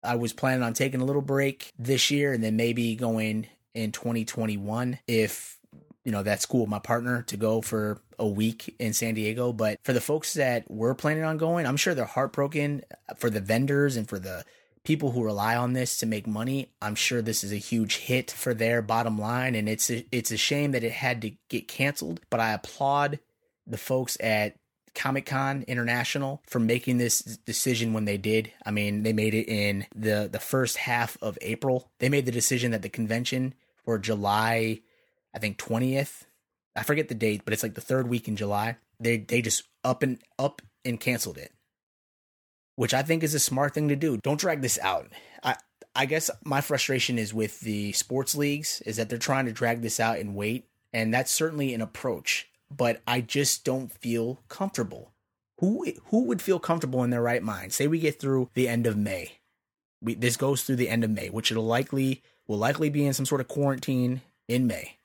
I 0.04 0.16
was 0.16 0.34
planning 0.34 0.64
on 0.64 0.74
taking 0.74 1.02
a 1.02 1.06
little 1.06 1.22
break 1.22 1.72
this 1.80 2.12
year 2.12 2.32
and 2.32 2.44
then 2.44 2.56
maybe 2.56 2.96
going 2.96 3.48
in 3.74 3.92
2021 3.92 5.00
if 5.08 5.58
you 6.06 6.12
know 6.12 6.24
that's 6.24 6.46
cool 6.46 6.62
with 6.62 6.70
my 6.70 6.80
partner 6.80 7.24
to 7.24 7.36
go 7.36 7.62
for 7.62 8.00
a 8.18 8.28
week 8.28 8.74
in 8.80 8.94
San 8.94 9.16
Diego. 9.16 9.52
But 9.52 9.80
for 9.84 9.92
the 9.92 10.00
folks 10.00 10.36
that 10.36 10.70
were 10.72 10.96
planning 10.96 11.24
on 11.24 11.38
going, 11.38 11.66
I'm 11.66 11.78
sure 11.78 11.94
they're 11.94 12.06
heartbroken 12.06 12.84
for 13.18 13.30
the 13.30 13.42
vendors 13.42 13.98
and 13.98 14.08
for 14.08 14.20
the 14.20 14.46
people 14.86 15.12
who 15.12 15.24
rely 15.24 15.56
on 15.56 15.74
this 15.74 15.98
to 15.98 16.06
make 16.06 16.28
money. 16.28 16.72
I'm 16.82 16.96
sure 16.96 17.22
this 17.22 17.44
is 17.44 17.52
a 17.52 17.58
huge 17.58 17.98
hit 17.98 18.32
for 18.32 18.54
their 18.54 18.82
bottom 18.82 19.18
line, 19.18 19.56
and 19.56 19.68
it's 19.68 19.90
a, 19.90 20.06
it's 20.12 20.32
a 20.32 20.38
shame 20.38 20.72
that 20.72 20.84
it 20.84 20.92
had 20.92 21.24
to 21.24 21.32
get 21.50 21.68
canceled. 21.68 22.22
But 22.30 22.40
I 22.40 22.54
applaud 22.54 23.20
the 23.68 23.78
folks 23.78 24.16
at 24.22 24.56
Comic 24.94 25.26
Con 25.26 25.64
International 25.68 26.42
for 26.48 26.60
making 26.60 27.00
this 27.00 27.20
decision 27.20 27.94
when 27.94 28.06
they 28.06 28.18
did. 28.18 28.52
I 28.66 28.72
mean, 28.72 29.04
they 29.04 29.12
made 29.12 29.34
it 29.34 29.50
in 29.50 29.88
the 29.94 30.30
the 30.32 30.40
first 30.40 30.78
half 30.78 31.18
of 31.22 31.38
April. 31.42 31.92
They 32.00 32.10
made 32.10 32.26
the 32.26 32.32
decision 32.32 32.72
that 32.72 32.84
the 32.84 32.90
convention 32.90 33.56
for 33.84 34.00
July, 34.00 34.82
I 35.36 35.40
think 35.40 35.58
twentieth. 35.58 36.26
I 36.76 36.84
forget 36.84 37.10
the 37.10 37.16
date, 37.16 37.42
but 37.44 37.54
it's 37.54 37.64
like 37.64 37.76
the 37.76 37.82
third 37.82 38.08
week 38.08 38.28
in 38.28 38.36
July. 38.36 38.78
They 39.00 39.18
they 39.18 39.42
just 39.42 39.64
up 39.84 40.02
and 40.02 40.20
up 40.40 40.62
and 40.86 41.00
canceled 41.00 41.38
it, 41.38 41.52
which 42.76 42.94
I 42.94 43.04
think 43.04 43.24
is 43.24 43.34
a 43.34 43.40
smart 43.40 43.74
thing 43.74 43.90
to 43.90 43.96
do. 43.96 44.18
Don't 44.18 44.40
drag 44.40 44.62
this 44.62 44.80
out. 44.82 45.12
I 45.44 45.56
I 45.96 46.06
guess 46.06 46.30
my 46.44 46.62
frustration 46.62 47.20
is 47.20 47.34
with 47.34 47.60
the 47.60 47.92
sports 47.92 48.36
leagues 48.36 48.82
is 48.86 48.98
that 48.98 49.10
they're 49.10 49.18
trying 49.18 49.46
to 49.46 49.52
drag 49.52 49.82
this 49.82 50.00
out 50.00 50.20
and 50.20 50.36
wait, 50.36 50.68
and 50.94 51.14
that's 51.14 51.32
certainly 51.32 51.74
an 51.74 51.82
approach. 51.82 52.50
But 52.76 53.02
I 53.06 53.22
just 53.22 53.64
don't 53.64 53.92
feel 53.92 54.42
comfortable. 54.48 55.12
Who 55.60 55.86
who 56.08 56.24
would 56.26 56.42
feel 56.42 56.60
comfortable 56.60 57.04
in 57.04 57.10
their 57.10 57.22
right 57.22 57.44
mind? 57.44 57.74
Say 57.74 57.88
we 57.88 58.00
get 58.00 58.20
through 58.20 58.50
the 58.54 58.68
end 58.68 58.88
of 58.88 58.98
May. 58.98 59.40
We, 60.02 60.14
this 60.16 60.38
goes 60.38 60.64
through 60.64 60.76
the 60.78 60.90
end 60.90 61.04
of 61.04 61.10
May, 61.10 61.30
which 61.30 61.52
it'll 61.52 61.66
likely 61.66 62.24
will 62.48 62.58
likely 62.58 62.90
be 62.90 63.06
in 63.06 63.14
some 63.14 63.26
sort 63.26 63.42
of 63.42 63.48
quarantine 63.48 64.22
in 64.48 64.68
May. 64.68 64.98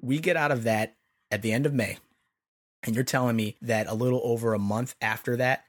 We 0.00 0.18
get 0.18 0.36
out 0.36 0.52
of 0.52 0.64
that 0.64 0.96
at 1.30 1.42
the 1.42 1.52
end 1.52 1.66
of 1.66 1.74
May, 1.74 1.98
and 2.82 2.94
you're 2.94 3.04
telling 3.04 3.36
me 3.36 3.56
that 3.62 3.86
a 3.86 3.94
little 3.94 4.20
over 4.24 4.54
a 4.54 4.58
month 4.58 4.94
after 5.00 5.36
that, 5.36 5.64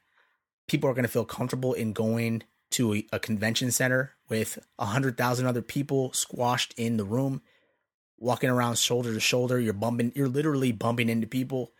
people 0.68 0.90
are 0.90 0.94
going 0.94 1.04
to 1.04 1.12
feel 1.12 1.26
comfortable 1.26 1.74
in 1.74 1.94
going 1.94 2.44
to 2.72 2.94
a, 2.94 3.08
a 3.14 3.20
convention 3.20 3.72
center 3.72 4.14
with 4.30 4.60
a 4.78 4.86
hundred 4.86 5.18
thousand 5.18 5.48
other 5.48 5.62
people 5.62 6.14
squashed 6.14 6.74
in 6.78 6.98
the 6.98 7.04
room, 7.04 7.42
walking 8.18 8.50
around 8.50 8.78
shoulder 8.78 9.14
to 9.14 9.20
shoulder. 9.20 9.60
You're 9.60 9.74
bumping, 9.74 10.12
you're 10.16 10.28
literally 10.28 10.72
bumping 10.72 11.10
into 11.10 11.28
people. 11.28 11.72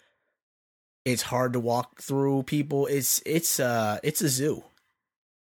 It's 1.06 1.22
hard 1.24 1.54
to 1.54 1.60
walk 1.60 2.02
through 2.02 2.44
people. 2.44 2.88
It's 2.88 3.22
it's 3.26 3.60
uh 3.60 4.00
it's 4.04 4.22
a 4.22 4.30
zoo. 4.30 4.64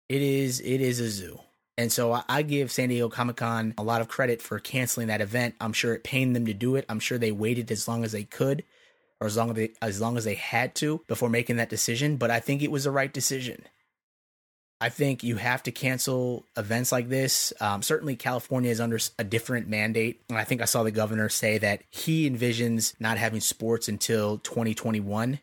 It 0.09 0.23
is 0.23 0.61
it 0.61 0.81
is 0.81 1.01
a 1.01 1.09
zoo. 1.09 1.41
And 1.79 1.93
so 1.93 2.23
I, 2.27 2.41
give 2.43 2.73
San 2.73 2.89
Diego 2.89 3.11
Comic 3.11 3.37
Con 3.37 3.75
a 3.77 3.83
lot 3.83 4.01
of 4.01 4.09
credit 4.09 4.41
for 4.41 4.59
canceling 4.59 5.09
that 5.09 5.21
event. 5.21 5.57
I'm 5.61 5.75
sure 5.75 5.93
it 5.93 6.05
pained 6.05 6.35
them 6.35 6.47
to 6.47 6.55
do 6.55 6.75
it. 6.75 6.87
I'm 6.89 7.01
sure 7.01 7.19
they 7.19 7.33
waited 7.33 7.71
as 7.71 7.87
long 7.87 8.03
as 8.03 8.13
they 8.13 8.25
could, 8.25 8.65
or 9.21 9.27
as 9.27 9.37
long 9.37 9.51
as 9.51 9.57
they 9.57 9.71
as 9.83 10.01
long 10.01 10.17
as 10.17 10.25
they 10.25 10.37
had 10.37 10.75
to 10.77 11.03
before 11.07 11.29
making 11.29 11.57
that 11.57 11.69
decision. 11.69 12.17
But 12.17 12.31
I 12.31 12.41
think 12.41 12.63
it 12.63 12.71
was 12.71 12.85
the 12.85 12.91
right 12.91 13.13
decision. 13.13 13.63
I 14.81 14.91
think 14.91 15.23
you 15.23 15.37
have 15.37 15.63
to 15.65 15.73
cancel 15.73 16.45
events 16.57 16.93
like 16.93 17.09
this. 17.09 17.53
Um, 17.61 17.83
certainly, 17.83 18.15
California 18.17 18.71
is 18.71 18.81
under 18.81 18.99
a 19.19 19.25
different 19.25 19.69
mandate. 19.69 20.21
And 20.29 20.39
I 20.39 20.45
think 20.45 20.61
I 20.61 20.67
saw 20.67 20.83
the 20.83 20.91
governor 20.91 21.29
say 21.29 21.59
that 21.59 21.83
he 21.91 22.29
envisions 22.29 22.95
not 23.01 23.17
having 23.17 23.41
sports 23.41 23.89
until 23.89 24.39
2021, 24.39 25.41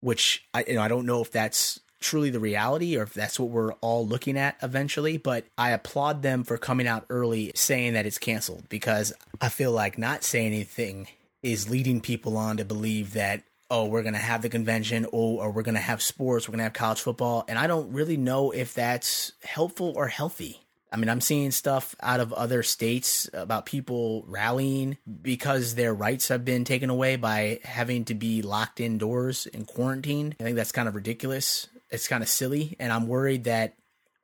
which 0.00 0.44
I, 0.52 0.64
you 0.66 0.74
know, 0.74 0.82
I 0.82 0.88
don't 0.88 1.06
know 1.06 1.22
if 1.22 1.30
that's 1.30 1.80
truly 2.00 2.30
the 2.30 2.40
reality 2.40 2.96
or 2.96 3.02
if 3.02 3.14
that's 3.14 3.38
what 3.38 3.50
we're 3.50 3.72
all 3.74 4.06
looking 4.06 4.36
at 4.36 4.56
eventually. 4.62 5.16
But 5.16 5.46
I 5.56 5.70
applaud 5.70 6.22
them 6.22 6.44
for 6.44 6.58
coming 6.58 6.86
out 6.86 7.06
early 7.08 7.52
saying 7.54 7.94
that 7.94 8.06
it's 8.06 8.18
canceled 8.18 8.68
because 8.68 9.12
I 9.40 9.48
feel 9.48 9.72
like 9.72 9.98
not 9.98 10.24
saying 10.24 10.46
anything 10.46 11.08
is 11.42 11.70
leading 11.70 12.00
people 12.00 12.36
on 12.36 12.56
to 12.58 12.64
believe 12.64 13.12
that 13.14 13.42
oh, 13.70 13.86
we're 13.86 14.02
going 14.02 14.14
to 14.14 14.20
have 14.20 14.42
the 14.42 14.48
convention, 14.48 15.06
oh, 15.12 15.38
or 15.38 15.50
we're 15.50 15.62
going 15.62 15.74
to 15.74 15.80
have 15.80 16.00
sports, 16.00 16.48
we're 16.48 16.52
going 16.52 16.58
to 16.58 16.64
have 16.64 16.72
college 16.72 17.00
football. 17.00 17.44
And 17.48 17.58
I 17.58 17.66
don't 17.66 17.92
really 17.92 18.16
know 18.16 18.52
if 18.52 18.74
that's 18.74 19.32
helpful 19.42 19.92
or 19.96 20.08
healthy. 20.08 20.60
I 20.92 20.98
mean, 20.98 21.08
I'm 21.08 21.20
seeing 21.20 21.50
stuff 21.50 21.96
out 22.00 22.20
of 22.20 22.32
other 22.32 22.62
states 22.62 23.28
about 23.32 23.66
people 23.66 24.24
rallying 24.28 24.98
because 25.20 25.74
their 25.74 25.92
rights 25.92 26.28
have 26.28 26.44
been 26.44 26.64
taken 26.64 26.90
away 26.90 27.16
by 27.16 27.58
having 27.64 28.04
to 28.06 28.14
be 28.14 28.40
locked 28.40 28.80
indoors 28.80 29.48
and 29.52 29.66
quarantined. 29.66 30.36
I 30.38 30.44
think 30.44 30.56
that's 30.56 30.72
kind 30.72 30.88
of 30.88 30.94
ridiculous. 30.94 31.66
It's 31.90 32.08
kind 32.08 32.22
of 32.22 32.28
silly, 32.28 32.76
and 32.78 32.92
I'm 32.92 33.06
worried 33.08 33.44
that 33.44 33.74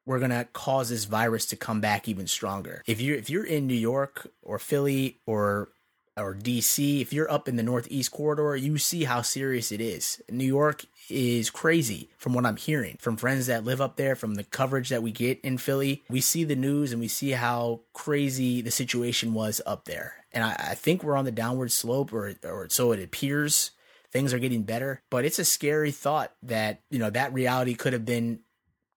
we're 0.04 0.18
gonna 0.18 0.46
cause 0.52 0.88
this 0.88 1.04
virus 1.04 1.46
to 1.46 1.56
come 1.56 1.80
back 1.80 2.08
even 2.08 2.26
stronger. 2.26 2.82
If 2.86 3.00
you 3.00 3.14
if 3.14 3.30
you're 3.30 3.46
in 3.46 3.66
New 3.66 3.74
York 3.74 4.26
or 4.42 4.58
Philly 4.58 5.20
or 5.26 5.68
or 6.16 6.34
DC, 6.34 7.00
if 7.00 7.12
you're 7.12 7.30
up 7.30 7.48
in 7.48 7.56
the 7.56 7.62
Northeast 7.62 8.10
corridor, 8.10 8.54
you 8.54 8.76
see 8.76 9.04
how 9.04 9.22
serious 9.22 9.72
it 9.72 9.80
is. 9.80 10.20
New 10.30 10.44
York 10.44 10.84
is 11.08 11.48
crazy 11.48 12.10
from 12.18 12.34
what 12.34 12.44
I'm 12.44 12.56
hearing 12.56 12.96
from 13.00 13.16
friends 13.16 13.46
that 13.46 13.64
live 13.64 13.80
up 13.80 13.96
there, 13.96 14.14
from 14.14 14.34
the 14.34 14.44
coverage 14.44 14.90
that 14.90 15.02
we 15.02 15.10
get 15.10 15.40
in 15.40 15.58
Philly. 15.58 16.02
We 16.10 16.20
see 16.20 16.44
the 16.44 16.56
news 16.56 16.92
and 16.92 17.00
we 17.00 17.08
see 17.08 17.30
how 17.30 17.80
crazy 17.92 18.60
the 18.60 18.70
situation 18.70 19.32
was 19.32 19.60
up 19.64 19.86
there. 19.86 20.14
And 20.32 20.44
I, 20.44 20.52
I 20.70 20.74
think 20.74 21.02
we're 21.02 21.16
on 21.16 21.24
the 21.24 21.32
downward 21.32 21.72
slope, 21.72 22.12
or, 22.12 22.34
or 22.44 22.68
so 22.68 22.92
it 22.92 23.02
appears. 23.02 23.70
Things 24.12 24.34
are 24.34 24.38
getting 24.38 24.62
better, 24.62 25.02
but 25.10 25.24
it's 25.24 25.38
a 25.38 25.44
scary 25.44 25.90
thought 25.90 26.32
that, 26.42 26.80
you 26.90 26.98
know, 26.98 27.10
that 27.10 27.32
reality 27.32 27.74
could 27.74 27.94
have 27.94 28.04
been, 28.04 28.40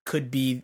could 0.06 0.30
be 0.30 0.64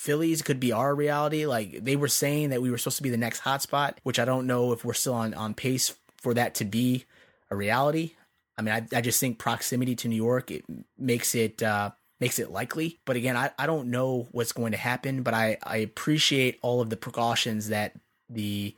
Phillies 0.00 0.40
could 0.40 0.60
be 0.60 0.72
our 0.72 0.94
reality. 0.94 1.44
Like 1.44 1.84
they 1.84 1.94
were 1.94 2.08
saying 2.08 2.48
that 2.50 2.62
we 2.62 2.70
were 2.70 2.78
supposed 2.78 2.96
to 2.96 3.02
be 3.02 3.10
the 3.10 3.18
next 3.18 3.42
hotspot, 3.42 3.96
which 4.02 4.18
I 4.18 4.24
don't 4.24 4.46
know 4.46 4.72
if 4.72 4.82
we're 4.82 4.94
still 4.94 5.12
on, 5.12 5.34
on 5.34 5.52
pace 5.52 5.94
for 6.16 6.32
that 6.32 6.54
to 6.54 6.64
be 6.64 7.04
a 7.50 7.56
reality. 7.56 8.12
I 8.56 8.62
mean, 8.62 8.74
I, 8.74 8.96
I 8.96 9.02
just 9.02 9.20
think 9.20 9.38
proximity 9.38 9.94
to 9.96 10.08
New 10.08 10.16
York 10.16 10.50
it 10.50 10.64
makes 10.96 11.34
it 11.34 11.62
uh, 11.62 11.90
makes 12.18 12.38
it 12.38 12.50
likely. 12.50 12.98
But 13.04 13.16
again, 13.16 13.36
I, 13.36 13.50
I 13.58 13.66
don't 13.66 13.90
know 13.90 14.26
what's 14.30 14.52
going 14.52 14.72
to 14.72 14.78
happen, 14.78 15.22
but 15.22 15.34
I, 15.34 15.58
I 15.62 15.76
appreciate 15.76 16.58
all 16.62 16.80
of 16.80 16.88
the 16.88 16.96
precautions 16.96 17.68
that 17.68 17.92
the 18.30 18.74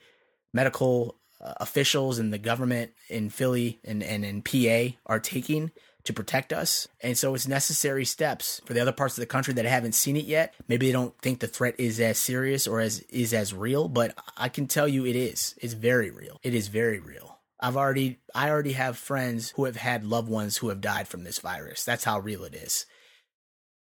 medical 0.52 1.20
uh, 1.42 1.54
officials 1.58 2.18
and 2.18 2.32
the 2.32 2.38
government 2.38 2.92
in 3.08 3.30
Philly 3.30 3.80
and, 3.84 4.02
and 4.02 4.24
in 4.24 4.42
PA 4.42 4.96
are 5.06 5.20
taking 5.20 5.72
to 6.04 6.12
protect 6.12 6.52
us. 6.52 6.88
And 7.00 7.16
so 7.16 7.34
it's 7.34 7.46
necessary 7.46 8.04
steps 8.04 8.60
for 8.64 8.74
the 8.74 8.80
other 8.80 8.92
parts 8.92 9.16
of 9.16 9.22
the 9.22 9.26
country 9.26 9.54
that 9.54 9.64
haven't 9.64 9.94
seen 9.94 10.16
it 10.16 10.24
yet. 10.24 10.54
Maybe 10.68 10.86
they 10.86 10.92
don't 10.92 11.16
think 11.20 11.40
the 11.40 11.46
threat 11.46 11.74
is 11.78 12.00
as 12.00 12.18
serious 12.18 12.66
or 12.66 12.80
as 12.80 13.00
is 13.02 13.32
as 13.32 13.54
real, 13.54 13.88
but 13.88 14.14
I 14.36 14.48
can 14.48 14.66
tell 14.66 14.88
you 14.88 15.06
it 15.06 15.16
is. 15.16 15.54
It's 15.60 15.74
very 15.74 16.10
real. 16.10 16.38
It 16.42 16.54
is 16.54 16.68
very 16.68 16.98
real. 16.98 17.38
I've 17.60 17.76
already 17.76 18.18
I 18.34 18.50
already 18.50 18.72
have 18.72 18.98
friends 18.98 19.50
who 19.50 19.66
have 19.66 19.76
had 19.76 20.04
loved 20.04 20.28
ones 20.28 20.56
who 20.56 20.68
have 20.68 20.80
died 20.80 21.06
from 21.06 21.22
this 21.22 21.38
virus. 21.38 21.84
That's 21.84 22.04
how 22.04 22.18
real 22.18 22.42
it 22.44 22.54
is. 22.54 22.86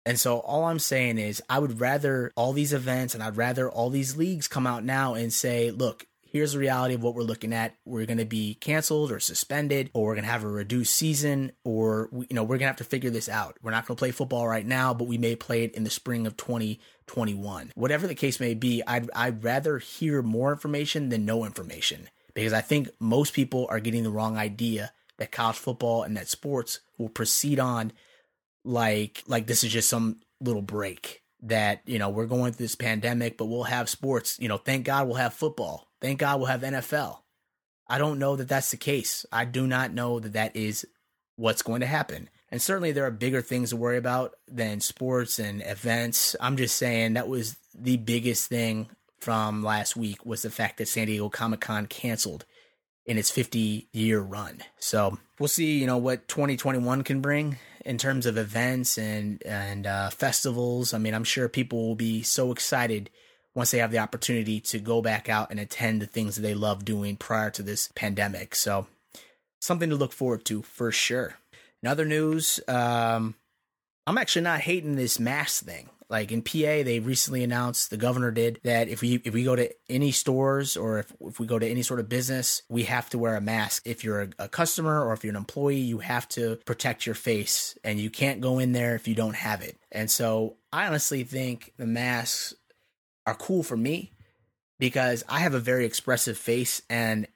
And 0.06 0.20
so 0.20 0.40
all 0.40 0.66
I'm 0.66 0.80
saying 0.80 1.18
is 1.18 1.42
I 1.50 1.60
would 1.60 1.82
rather 1.82 2.32
all 2.36 2.54
these 2.54 2.74
events 2.74 3.14
and 3.14 3.24
I'd 3.24 3.38
rather 3.38 3.70
all 3.70 3.90
these 3.90 4.16
leagues 4.16 4.48
come 4.48 4.68
out 4.68 4.86
now 4.86 5.16
and 5.16 5.34
say, 5.34 5.72
look, 5.72 6.06
here's 6.36 6.52
the 6.52 6.60
reality 6.60 6.94
of 6.94 7.02
what 7.02 7.16
we're 7.16 7.22
looking 7.22 7.54
at. 7.54 7.78
We're 7.86 8.06
going 8.06 8.18
to 8.18 8.26
be 8.26 8.56
canceled 8.56 9.10
or 9.10 9.22
suspended, 9.22 9.90
or 9.94 10.08
we're 10.08 10.16
going 10.16 10.26
to 10.26 10.32
have 10.32 10.44
a 10.44 10.50
reduced 10.50 10.94
season, 10.94 11.54
or 11.64 12.10
you 12.12 12.28
know 12.32 12.44
we're 12.44 12.58
going 12.58 12.66
to 12.66 12.66
have 12.68 12.76
to 12.78 12.84
figure 12.84 13.10
this 13.10 13.30
out. 13.30 13.56
We're 13.64 13.72
not 13.72 13.86
going 13.86 13.96
to 13.96 14.00
play 14.00 14.12
football 14.12 14.46
right 14.46 14.66
now, 14.66 14.94
but 14.94 15.08
we 15.08 15.18
may 15.18 15.38
play 15.38 15.64
it 15.64 15.74
in 15.76 15.86
the 15.86 15.90
spring 15.90 16.28
of 16.28 16.36
2021. 16.36 17.72
Whatever 17.76 18.06
the 18.06 18.16
case 18.16 18.42
may 18.42 18.54
be, 18.54 18.84
I'd 18.86 19.10
I'd 19.16 19.46
rather 19.46 19.78
hear 19.78 20.22
more 20.22 20.52
information 20.52 21.08
than 21.08 21.24
no 21.24 21.46
information 21.46 22.10
because 22.34 22.52
I 22.52 22.60
think 22.60 22.90
most 23.00 23.34
people 23.34 23.66
are 23.70 23.80
getting 23.80 24.04
the 24.04 24.12
wrong 24.12 24.36
idea 24.36 24.92
that 25.16 25.32
college 25.32 25.56
football 25.56 26.04
and 26.04 26.18
that 26.18 26.28
sports 26.28 26.82
will 26.98 27.08
proceed 27.08 27.62
on 27.62 27.94
like 28.66 29.24
like 29.26 29.48
this 29.48 29.64
is 29.64 29.72
just 29.72 29.88
some 29.88 30.18
little 30.42 30.62
break 30.62 31.22
that 31.46 31.82
you 31.86 32.00
know 32.00 32.10
we're 32.10 32.26
going 32.26 32.52
through 32.52 32.66
this 32.66 32.76
pandemic 32.76 33.38
but 33.38 33.46
we'll 33.46 33.64
have 33.64 33.88
sports 33.90 34.38
you 34.40 34.48
know 34.48 34.58
thank 34.58 34.86
god 34.86 35.08
we'll 35.08 35.16
have 35.16 35.34
football 35.34 35.88
Thank 36.06 36.20
God 36.20 36.38
we'll 36.38 36.50
have 36.50 36.62
NFL. 36.62 37.18
I 37.88 37.98
don't 37.98 38.20
know 38.20 38.36
that 38.36 38.48
that's 38.48 38.70
the 38.70 38.78
case. 38.78 39.26
I 39.32 39.44
do 39.44 39.66
not 39.66 39.92
know 39.92 40.20
that 40.20 40.34
that 40.34 40.56
is 40.56 40.86
what's 41.36 41.64
going 41.64 41.82
to 41.82 41.88
happen. 41.88 42.30
And 42.52 42.62
certainly 42.62 42.92
there 42.92 43.08
are 43.08 43.12
bigger 43.12 43.42
things 43.42 43.72
to 43.72 43.76
worry 43.76 43.98
about 43.98 44.36
than 44.48 44.82
sports 44.82 45.40
and 45.40 45.64
events. 45.64 46.36
I'm 46.40 46.58
just 46.58 46.78
saying 46.78 47.14
that 47.14 47.28
was 47.28 47.58
the 47.74 47.98
biggest 47.98 48.50
thing 48.50 48.90
from 49.20 49.64
last 49.64 49.96
week 49.96 50.24
was 50.24 50.44
the 50.44 50.52
fact 50.52 50.78
that 50.78 50.88
San 50.88 51.08
Diego 51.08 51.28
Comic 51.28 51.62
Con 51.62 51.88
canceled 51.88 52.46
in 53.06 53.18
its 53.18 53.32
50 53.32 53.88
year 53.92 54.20
run. 54.20 54.64
So 54.80 55.18
we'll 55.40 55.48
see, 55.48 55.80
you 55.80 55.88
know, 55.88 55.98
what 55.98 56.28
2021 56.28 57.04
can 57.04 57.22
bring 57.22 57.58
in 57.86 57.98
terms 57.98 58.26
of 58.26 58.38
events 58.38 58.98
and 58.98 59.42
and 59.46 59.86
uh, 59.86 60.10
festivals. 60.10 60.94
I 60.94 60.98
mean, 60.98 61.14
I'm 61.14 61.24
sure 61.24 61.48
people 61.48 61.88
will 61.88 61.96
be 61.96 62.24
so 62.24 62.52
excited 62.52 63.10
once 63.54 63.72
they 63.72 63.78
have 63.78 63.92
the 63.92 64.00
opportunity 64.00 64.60
to 64.60 64.80
go 64.80 65.02
back 65.02 65.30
out 65.30 65.50
and 65.52 65.60
attend 65.60 66.02
the 66.02 66.08
things 66.08 66.36
that 66.36 66.42
they 66.42 66.54
love 66.54 66.84
doing 66.84 67.16
prior 67.16 67.50
to 67.52 67.64
this 67.64 67.90
pandemic. 67.96 68.56
So, 68.56 68.88
something 69.62 69.90
to 69.90 69.96
look 69.96 70.12
forward 70.12 70.44
to 70.46 70.62
for 70.64 70.92
sure. 70.92 71.36
In 71.82 71.90
other 71.90 72.06
news, 72.06 72.60
um, 72.68 73.36
I'm 74.08 74.18
actually 74.18 74.42
not 74.42 74.62
hating 74.62 74.96
this 74.96 75.20
mask 75.20 75.64
thing. 75.64 75.90
Like 76.10 76.32
in 76.32 76.42
PA, 76.42 76.84
they 76.84 77.00
recently 77.00 77.44
announced 77.44 77.90
the 77.90 77.98
governor 77.98 78.32
did 78.32 78.60
that 78.64 78.88
if 78.88 79.02
we 79.02 79.16
if 79.24 79.34
we 79.34 79.44
go 79.44 79.56
to 79.56 79.70
any 79.90 80.12
stores 80.12 80.78
or 80.78 81.00
if, 81.00 81.14
if 81.22 81.40
we 81.40 81.48
go 81.48 81.58
to 81.58 81.68
any 81.68 81.82
sort 81.82 82.00
of 82.00 82.10
business, 82.10 82.62
we 82.70 82.84
have 82.84 83.10
to 83.10 83.18
wear 83.18 83.36
a 83.36 83.42
mask. 83.42 83.84
If 83.86 84.04
you're 84.04 84.22
a, 84.22 84.30
a 84.40 84.48
customer 84.48 85.04
or 85.04 85.14
if 85.14 85.24
you're 85.24 85.32
an 85.32 85.38
employee, 85.38 85.78
you 85.78 86.00
have 86.00 86.28
to 86.30 86.58
protect 86.66 87.06
your 87.06 87.16
face 87.16 87.78
and 87.84 88.00
you 88.00 88.10
can't 88.10 88.42
go 88.42 88.60
in 88.60 88.72
there 88.72 88.96
if 88.96 89.08
you 89.08 89.16
don't 89.16 89.36
have 89.36 89.62
it. 89.62 89.78
And 89.92 90.10
so 90.12 90.58
I 90.72 90.88
honestly 90.88 91.24
think 91.24 91.74
the 91.78 91.88
masks 91.88 92.54
are 93.26 93.36
cool 93.36 93.64
for 93.64 93.78
me 93.78 94.12
because 94.78 95.24
I 95.28 95.40
have 95.40 95.54
a 95.54 95.60
very 95.60 95.86
expressive 95.86 96.38
face 96.38 96.82
and 96.90 97.28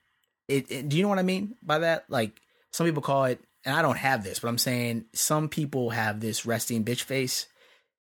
it, 0.47 0.71
it, 0.71 0.89
do 0.89 0.97
you 0.97 1.03
know 1.03 1.09
what 1.09 1.19
I 1.19 1.23
mean 1.23 1.55
by 1.63 1.79
that? 1.79 2.05
Like 2.09 2.41
some 2.71 2.85
people 2.85 3.01
call 3.01 3.25
it 3.25 3.39
and 3.65 3.75
I 3.75 3.81
don't 3.81 3.97
have 3.97 4.23
this, 4.23 4.39
but 4.39 4.47
I'm 4.47 4.57
saying 4.57 5.05
some 5.13 5.49
people 5.49 5.91
have 5.91 6.19
this 6.19 6.45
resting 6.45 6.83
bitch 6.83 7.03
face. 7.03 7.47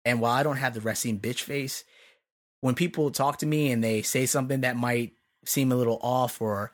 And 0.06 0.20
while 0.20 0.34
I 0.34 0.44
don't 0.44 0.58
have 0.58 0.74
the 0.74 0.82
resting 0.82 1.20
bitch 1.20 1.42
face, 1.42 1.84
when 2.62 2.76
people 2.76 3.12
talk 3.12 3.40
to 3.40 3.46
me 3.46 3.72
and 3.72 3.84
they 3.84 4.02
say 4.02 4.26
something 4.26 4.62
that 4.62 4.78
might 4.78 5.14
seem 5.46 5.72
a 5.72 5.76
little 5.76 6.00
off 6.02 6.42
or 6.42 6.72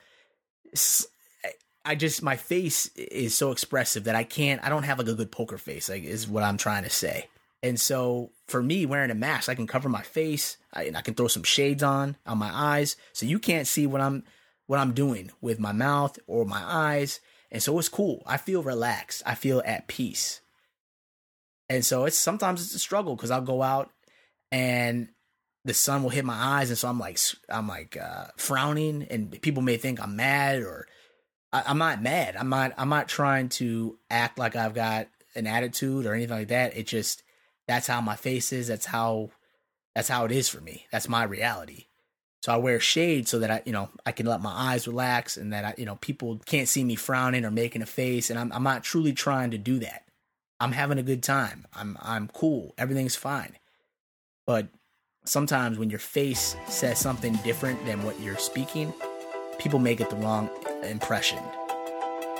I 1.86 1.96
just 1.96 2.22
my 2.22 2.36
face 2.36 2.88
is 2.96 3.34
so 3.34 3.52
expressive 3.52 4.04
that 4.04 4.15
I 4.15 4.24
can't 4.24 4.63
I 4.63 4.70
don't 4.70 4.84
have 4.84 5.00
like 5.00 5.08
a 5.08 5.15
good 5.15 5.32
poker 5.32 5.58
face 5.58 5.89
like 5.89 6.04
is 6.04 6.28
what 6.28 6.44
I'm 6.44 6.58
trying 6.58 6.84
to 6.84 6.89
say. 6.89 7.28
And 7.62 7.80
so 7.80 8.32
for 8.48 8.63
me, 8.63 8.86
wearing 8.86 9.12
a 9.12 9.15
mask, 9.15 9.50
I 9.50 9.56
can 9.56 9.68
cover 9.68 9.89
my 9.89 10.02
face. 10.02 10.58
I, 10.72 10.84
and 10.84 10.96
I 10.96 11.02
can 11.02 11.13
throw 11.13 11.28
some 11.28 11.44
shades 11.44 11.84
on 11.84 12.15
on 12.26 12.38
my 12.38 12.52
eyes, 12.54 12.96
so 13.12 13.26
you 13.26 13.39
can't 13.39 13.68
see 13.68 13.88
what 13.88 14.02
I'm 14.02 14.24
what 14.68 14.80
I'm 14.80 14.94
doing 14.94 15.32
with 15.42 15.60
my 15.60 15.72
mouth 15.72 16.20
or 16.28 16.46
my 16.46 16.62
eyes. 16.63 17.20
And 17.52 17.63
so 17.63 17.78
it's 17.80 17.89
cool. 17.89 18.22
I 18.28 18.38
feel 18.38 18.62
relaxed. 18.62 19.24
I 19.26 19.34
feel 19.34 19.63
at 19.65 19.88
peace. 19.88 20.42
And 21.69 21.86
so 21.86 22.05
it's 22.05 22.17
sometimes 22.17 22.63
it's 22.63 22.75
a 22.75 22.79
struggle 22.79 23.15
because 23.15 23.32
I'll 23.32 23.41
go 23.41 23.62
out 23.62 23.91
and 24.51 25.10
the 25.65 25.73
sun 25.73 26.01
will 26.01 26.10
hit 26.10 26.25
my 26.25 26.34
eyes, 26.34 26.69
and 26.69 26.77
so 26.77 26.88
I'm 26.88 26.99
like 26.99 27.19
I'm 27.49 27.67
like 27.67 27.97
uh, 27.97 28.27
frowning, 28.38 29.05
and 29.10 29.39
people 29.41 29.62
may 29.62 29.77
think 29.77 30.01
I'm 30.01 30.15
mad 30.15 30.62
or 30.62 30.88
I, 31.53 31.63
I'm 31.67 31.77
not 31.77 32.01
mad. 32.01 32.36
I'm 32.36 32.49
not 32.49 32.73
I'm 32.77 32.89
not 32.89 33.08
trying 33.08 33.49
to 33.49 33.97
act 34.10 34.39
like 34.39 34.55
I've 34.55 34.73
got 34.73 35.10
an 35.36 35.47
attitude 35.47 36.05
or 36.05 36.13
anything 36.13 36.38
like 36.38 36.47
that. 36.47 36.75
It 36.75 36.88
just 36.88 37.23
that's 37.67 37.88
how 37.88 38.01
my 38.01 38.15
face 38.15 38.51
is. 38.51 38.67
That's 38.67 38.86
how 38.86 39.32
that's 39.95 40.10
how 40.10 40.25
it 40.25 40.32
is 40.32 40.49
for 40.49 40.62
me. 40.62 40.86
That's 40.91 41.10
my 41.10 41.23
reality. 41.23 41.86
So 42.41 42.53
I 42.53 42.58
wear 42.58 42.79
shades 42.79 43.29
so 43.29 43.39
that 43.39 43.51
I, 43.51 43.62
you 43.65 43.73
know, 43.73 43.89
I 44.05 44.13
can 44.13 44.25
let 44.25 44.41
my 44.41 44.51
eyes 44.51 44.88
relax 44.88 45.36
and 45.36 45.51
that 45.51 45.65
I, 45.65 45.73
you 45.77 45.86
know, 45.86 45.97
people 45.97 46.39
can't 46.45 46.69
see 46.69 46.86
me 46.86 46.95
frowning 46.95 47.43
or 47.43 47.51
making 47.51 47.82
a 47.82 47.86
face. 47.86 48.29
And 48.29 48.39
I'm, 48.39 48.51
I'm 48.53 48.63
not 48.63 48.84
truly 48.84 49.12
trying 49.12 49.51
to 49.51 49.58
do 49.58 49.79
that. 49.79 50.03
I'm 50.60 50.74
having 50.74 50.98
a 50.98 51.04
good 51.04 51.24
time. 51.24 51.65
I'm, 51.74 51.98
I'm 52.02 52.28
cool. 52.28 52.74
Everything's 52.78 53.15
fine. 53.15 53.58
But 54.45 54.67
sometimes 55.24 55.80
when 55.80 55.89
your 55.89 56.00
face 56.00 56.56
says 56.67 57.00
something 57.00 57.34
different 57.43 57.86
than 57.86 58.04
what 58.04 58.19
you're 58.19 58.38
speaking, 58.38 58.93
people 59.58 59.80
may 59.80 59.95
get 59.95 60.10
the 60.10 60.17
wrong 60.17 60.50
impression. 60.84 61.39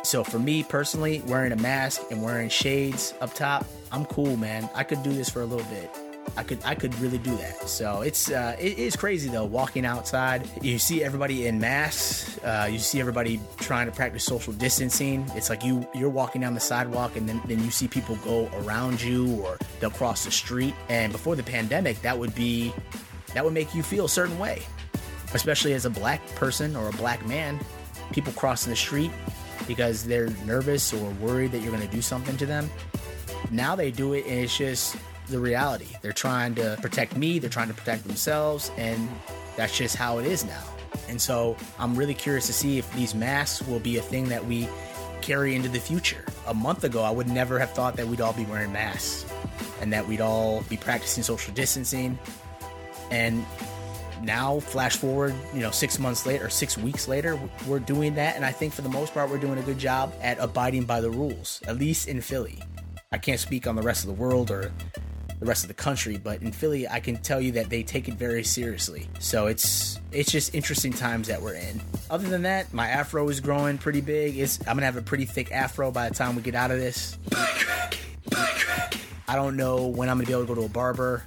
So 0.03 0.23
for 0.23 0.39
me 0.39 0.63
personally, 0.63 1.21
wearing 1.27 1.51
a 1.51 1.58
mask 1.58 2.01
and 2.12 2.21
wearing 2.21 2.49
shades 2.49 3.13
up 3.21 3.34
top, 3.34 3.65
I'm 3.91 4.05
cool, 4.05 4.36
man. 4.36 4.69
I 4.75 4.84
could 4.84 5.01
do 5.03 5.13
this 5.13 5.29
for 5.29 5.41
a 5.41 5.45
little 5.45 5.65
bit. 5.67 5.89
I 6.37 6.43
could 6.43 6.59
I 6.63 6.75
could 6.75 6.97
really 6.99 7.17
do 7.17 7.35
that. 7.37 7.67
So 7.67 8.01
it's 8.01 8.31
uh, 8.31 8.55
it 8.59 8.77
is 8.77 8.95
crazy 8.95 9.29
though. 9.29 9.45
Walking 9.45 9.85
outside, 9.85 10.49
you 10.61 10.79
see 10.79 11.03
everybody 11.03 11.47
in 11.47 11.59
masks. 11.59 12.37
Uh, 12.39 12.67
you 12.71 12.79
see 12.79 12.99
everybody 12.99 13.39
trying 13.57 13.87
to 13.87 13.91
practice 13.91 14.23
social 14.23 14.53
distancing. 14.53 15.25
It's 15.35 15.49
like 15.49 15.63
you 15.63 15.87
you're 15.93 16.09
walking 16.09 16.41
down 16.41 16.53
the 16.53 16.59
sidewalk 16.59 17.15
and 17.15 17.27
then 17.27 17.41
then 17.45 17.63
you 17.63 17.71
see 17.71 17.87
people 17.87 18.15
go 18.17 18.49
around 18.61 19.01
you 19.01 19.41
or 19.41 19.57
they'll 19.79 19.89
cross 19.89 20.25
the 20.25 20.31
street. 20.31 20.73
And 20.89 21.11
before 21.11 21.35
the 21.35 21.43
pandemic, 21.43 22.01
that 22.01 22.17
would 22.17 22.35
be 22.35 22.73
that 23.33 23.43
would 23.43 23.53
make 23.53 23.73
you 23.75 23.83
feel 23.83 24.05
a 24.05 24.09
certain 24.09 24.37
way, 24.39 24.63
especially 25.33 25.73
as 25.73 25.85
a 25.85 25.89
black 25.89 26.25
person 26.35 26.75
or 26.75 26.89
a 26.89 26.93
black 26.93 27.25
man. 27.27 27.59
People 28.11 28.33
crossing 28.33 28.71
the 28.71 28.75
street 28.75 29.11
because 29.67 30.03
they're 30.03 30.29
nervous 30.45 30.93
or 30.93 31.09
worried 31.21 31.51
that 31.51 31.59
you're 31.59 31.71
going 31.71 31.87
to 31.87 31.95
do 31.95 32.01
something 32.01 32.35
to 32.37 32.45
them. 32.45 32.69
Now 33.51 33.75
they 33.75 33.91
do 33.91 34.13
it 34.13 34.25
and 34.25 34.39
it's 34.39 34.57
just 34.57 34.95
the 35.29 35.39
reality. 35.39 35.87
They're 36.01 36.11
trying 36.11 36.55
to 36.55 36.77
protect 36.81 37.15
me, 37.15 37.39
they're 37.39 37.49
trying 37.49 37.69
to 37.69 37.73
protect 37.73 38.05
themselves, 38.05 38.71
and 38.77 39.09
that's 39.55 39.77
just 39.77 39.95
how 39.95 40.19
it 40.19 40.25
is 40.25 40.45
now. 40.45 40.63
And 41.07 41.21
so 41.21 41.55
I'm 41.77 41.95
really 41.95 42.13
curious 42.13 42.47
to 42.47 42.53
see 42.53 42.77
if 42.77 42.91
these 42.93 43.15
masks 43.15 43.65
will 43.67 43.79
be 43.79 43.97
a 43.97 44.01
thing 44.01 44.29
that 44.29 44.45
we 44.45 44.67
carry 45.21 45.55
into 45.55 45.69
the 45.69 45.79
future. 45.79 46.25
A 46.47 46.53
month 46.53 46.83
ago, 46.83 47.03
I 47.03 47.11
would 47.11 47.27
never 47.27 47.59
have 47.59 47.71
thought 47.71 47.95
that 47.97 48.07
we'd 48.07 48.21
all 48.21 48.33
be 48.33 48.45
wearing 48.45 48.71
masks 48.71 49.25
and 49.81 49.91
that 49.93 50.07
we'd 50.07 50.21
all 50.21 50.61
be 50.69 50.77
practicing 50.77 51.23
social 51.23 51.53
distancing. 51.53 52.17
And 53.11 53.45
now, 54.21 54.59
flash 54.59 54.97
forward, 54.97 55.33
you 55.53 55.61
know, 55.61 55.71
six 55.71 55.99
months 55.99 56.25
later 56.25 56.47
or 56.47 56.49
six 56.49 56.77
weeks 56.77 57.07
later, 57.07 57.39
we're 57.67 57.79
doing 57.79 58.15
that. 58.15 58.35
And 58.35 58.45
I 58.45 58.51
think 58.51 58.73
for 58.73 58.81
the 58.81 58.89
most 58.89 59.13
part, 59.13 59.29
we're 59.29 59.37
doing 59.37 59.57
a 59.59 59.63
good 59.63 59.79
job 59.79 60.13
at 60.21 60.37
abiding 60.39 60.85
by 60.85 61.01
the 61.01 61.09
rules, 61.09 61.61
at 61.67 61.77
least 61.77 62.07
in 62.07 62.21
Philly. 62.21 62.59
I 63.11 63.17
can't 63.17 63.39
speak 63.39 63.65
on 63.65 63.75
the 63.75 63.81
rest 63.81 64.03
of 64.03 64.07
the 64.07 64.21
world 64.21 64.51
or 64.51 64.71
the 65.39 65.45
rest 65.45 65.63
of 65.63 65.69
the 65.69 65.73
country, 65.73 66.17
but 66.17 66.41
in 66.41 66.52
Philly, 66.52 66.88
I 66.88 66.99
can 66.99 67.17
tell 67.17 67.39
you 67.39 67.54
that 67.54 67.69
they 67.69 67.84
take 67.84 68.08
it 68.08 68.15
very 68.15 68.43
seriously. 68.43 69.08
So 69.19 69.47
it's 69.47 69.99
it's 70.12 70.32
just 70.32 70.54
interesting 70.54 70.91
times 70.91 71.28
that 71.28 71.41
we're 71.41 71.56
in. 71.56 71.82
Other 72.10 72.28
than 72.28 72.41
that, 72.43 72.73
my 72.73 72.88
afro 72.88 73.28
is 73.30 73.39
growing 73.39 73.78
pretty 73.78 74.02
big. 74.02 74.38
It's 74.38 74.60
I'm 74.62 74.75
gonna 74.75 74.86
have 74.86 74.97
a 74.97 75.02
pretty 75.02 75.25
thick 75.25 75.52
afro 75.52 75.91
by 75.91 76.10
the 76.10 76.15
time 76.15 76.36
we 76.36 76.41
get 76.41 76.56
out 76.56 76.71
of 76.71 76.80
this. 76.80 77.17
I 79.28 79.36
don't 79.36 79.56
know 79.56 79.88
when 79.88 80.10
I'm 80.10 80.17
gonna 80.17 80.28
be 80.28 80.34
able 80.34 80.43
to 80.43 80.47
go 80.47 80.56
to 80.56 80.65
a 80.65 80.69
barber. 80.69 81.23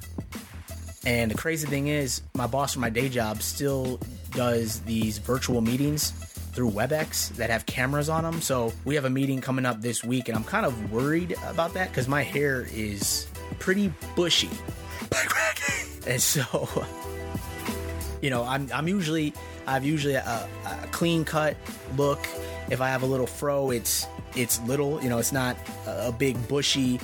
And 1.05 1.31
the 1.31 1.35
crazy 1.35 1.67
thing 1.67 1.87
is, 1.87 2.21
my 2.33 2.47
boss 2.47 2.73
from 2.73 2.81
my 2.81 2.89
day 2.89 3.09
job 3.09 3.41
still 3.41 3.99
does 4.31 4.79
these 4.81 5.17
virtual 5.17 5.59
meetings 5.59 6.11
through 6.53 6.69
WebEx 6.69 7.29
that 7.35 7.49
have 7.49 7.65
cameras 7.65 8.09
on 8.09 8.23
them. 8.23 8.41
So 8.41 8.71
we 8.85 8.95
have 8.95 9.05
a 9.05 9.09
meeting 9.09 9.41
coming 9.41 9.65
up 9.65 9.81
this 9.81 10.03
week, 10.03 10.29
and 10.29 10.37
I'm 10.37 10.43
kind 10.43 10.65
of 10.65 10.91
worried 10.91 11.35
about 11.47 11.73
that 11.73 11.89
because 11.89 12.07
my 12.07 12.21
hair 12.21 12.67
is 12.71 13.27
pretty 13.59 13.93
bushy. 14.15 14.49
and 16.07 16.21
so, 16.21 16.85
you 18.21 18.29
know, 18.29 18.43
I'm, 18.43 18.69
I'm 18.73 18.87
usually, 18.87 19.33
I've 19.67 19.85
usually 19.85 20.15
a, 20.15 20.49
a 20.65 20.87
clean 20.91 21.25
cut 21.25 21.55
look. 21.97 22.19
If 22.69 22.81
I 22.81 22.89
have 22.89 23.03
a 23.03 23.05
little 23.05 23.27
fro, 23.27 23.71
it's, 23.71 24.07
it's 24.35 24.61
little, 24.61 25.01
you 25.03 25.09
know, 25.09 25.17
it's 25.17 25.31
not 25.31 25.57
a 25.85 26.11
big 26.11 26.47
bushy 26.47 26.99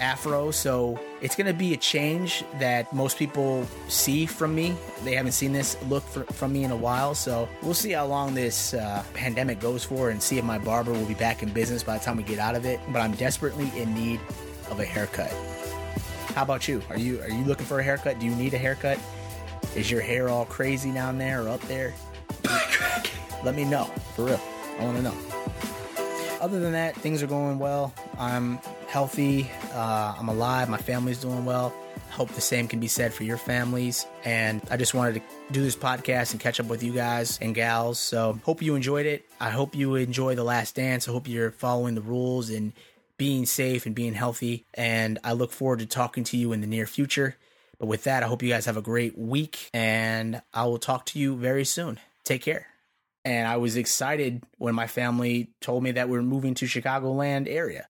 afro. 0.00 0.50
So 0.50 0.98
it's 1.20 1.34
going 1.36 1.46
to 1.46 1.52
be 1.52 1.74
a 1.74 1.76
change 1.76 2.44
that 2.58 2.92
most 2.92 3.18
people 3.18 3.66
see 3.88 4.26
from 4.26 4.54
me. 4.54 4.76
They 5.04 5.14
haven't 5.14 5.32
seen 5.32 5.52
this 5.52 5.76
look 5.84 6.04
for, 6.04 6.24
from 6.24 6.52
me 6.52 6.64
in 6.64 6.70
a 6.70 6.76
while. 6.76 7.14
So 7.14 7.48
we'll 7.62 7.74
see 7.74 7.92
how 7.92 8.06
long 8.06 8.34
this 8.34 8.74
uh, 8.74 9.04
pandemic 9.14 9.60
goes 9.60 9.84
for 9.84 10.10
and 10.10 10.22
see 10.22 10.38
if 10.38 10.44
my 10.44 10.58
barber 10.58 10.92
will 10.92 11.06
be 11.06 11.14
back 11.14 11.42
in 11.42 11.50
business 11.50 11.82
by 11.82 11.98
the 11.98 12.04
time 12.04 12.16
we 12.16 12.22
get 12.22 12.38
out 12.38 12.54
of 12.54 12.64
it. 12.64 12.80
But 12.92 13.00
I'm 13.00 13.12
desperately 13.12 13.70
in 13.76 13.94
need 13.94 14.20
of 14.70 14.80
a 14.80 14.84
haircut. 14.84 15.32
How 16.34 16.42
about 16.42 16.68
you? 16.68 16.82
Are 16.90 16.98
you 16.98 17.20
are 17.22 17.30
you 17.30 17.44
looking 17.44 17.66
for 17.66 17.80
a 17.80 17.82
haircut? 17.82 18.18
Do 18.18 18.26
you 18.26 18.34
need 18.34 18.54
a 18.54 18.58
haircut? 18.58 18.98
Is 19.74 19.90
your 19.90 20.00
hair 20.00 20.28
all 20.28 20.44
crazy 20.44 20.92
down 20.92 21.18
there 21.18 21.44
or 21.44 21.48
up 21.48 21.60
there? 21.62 21.94
Let 23.44 23.54
me 23.54 23.64
know. 23.64 23.84
For 24.14 24.24
real. 24.24 24.40
I 24.78 24.84
want 24.84 24.96
to 24.96 25.02
know. 25.02 25.14
Other 26.40 26.60
than 26.60 26.72
that, 26.72 26.96
things 26.96 27.22
are 27.22 27.26
going 27.26 27.58
well. 27.58 27.92
I'm 28.18 28.58
healthy. 28.86 29.50
Uh, 29.72 30.14
I'm 30.18 30.28
alive. 30.28 30.68
My 30.68 30.78
family's 30.78 31.18
doing 31.20 31.44
well. 31.44 31.72
Hope 32.10 32.30
the 32.30 32.40
same 32.40 32.68
can 32.68 32.80
be 32.80 32.88
said 32.88 33.12
for 33.12 33.24
your 33.24 33.36
families. 33.36 34.06
And 34.24 34.62
I 34.70 34.76
just 34.76 34.94
wanted 34.94 35.14
to 35.14 35.22
do 35.52 35.62
this 35.62 35.76
podcast 35.76 36.32
and 36.32 36.40
catch 36.40 36.58
up 36.58 36.66
with 36.66 36.82
you 36.82 36.92
guys 36.92 37.38
and 37.40 37.54
gals. 37.54 37.98
So 37.98 38.38
hope 38.44 38.62
you 38.62 38.74
enjoyed 38.74 39.06
it. 39.06 39.24
I 39.40 39.50
hope 39.50 39.74
you 39.74 39.94
enjoy 39.96 40.34
The 40.34 40.44
Last 40.44 40.74
Dance. 40.74 41.08
I 41.08 41.12
hope 41.12 41.28
you're 41.28 41.50
following 41.50 41.94
the 41.94 42.00
rules 42.00 42.50
and 42.50 42.72
being 43.18 43.44
safe 43.44 43.84
and 43.84 43.94
being 43.94 44.14
healthy. 44.14 44.64
And 44.74 45.18
I 45.22 45.32
look 45.32 45.52
forward 45.52 45.80
to 45.80 45.86
talking 45.86 46.24
to 46.24 46.36
you 46.36 46.52
in 46.52 46.60
the 46.60 46.66
near 46.66 46.86
future. 46.86 47.36
But 47.78 47.86
with 47.86 48.04
that, 48.04 48.22
I 48.22 48.26
hope 48.26 48.42
you 48.42 48.48
guys 48.48 48.66
have 48.66 48.76
a 48.76 48.82
great 48.82 49.18
week 49.18 49.68
and 49.74 50.40
I 50.54 50.64
will 50.64 50.78
talk 50.78 51.04
to 51.06 51.18
you 51.18 51.36
very 51.36 51.64
soon. 51.64 52.00
Take 52.24 52.42
care. 52.42 52.66
And 53.24 53.46
I 53.46 53.56
was 53.56 53.76
excited 53.76 54.42
when 54.56 54.74
my 54.74 54.86
family 54.86 55.50
told 55.60 55.82
me 55.82 55.92
that 55.92 56.08
we 56.08 56.16
are 56.18 56.22
moving 56.22 56.54
to 56.54 56.64
Chicagoland 56.64 57.46
area. 57.48 57.88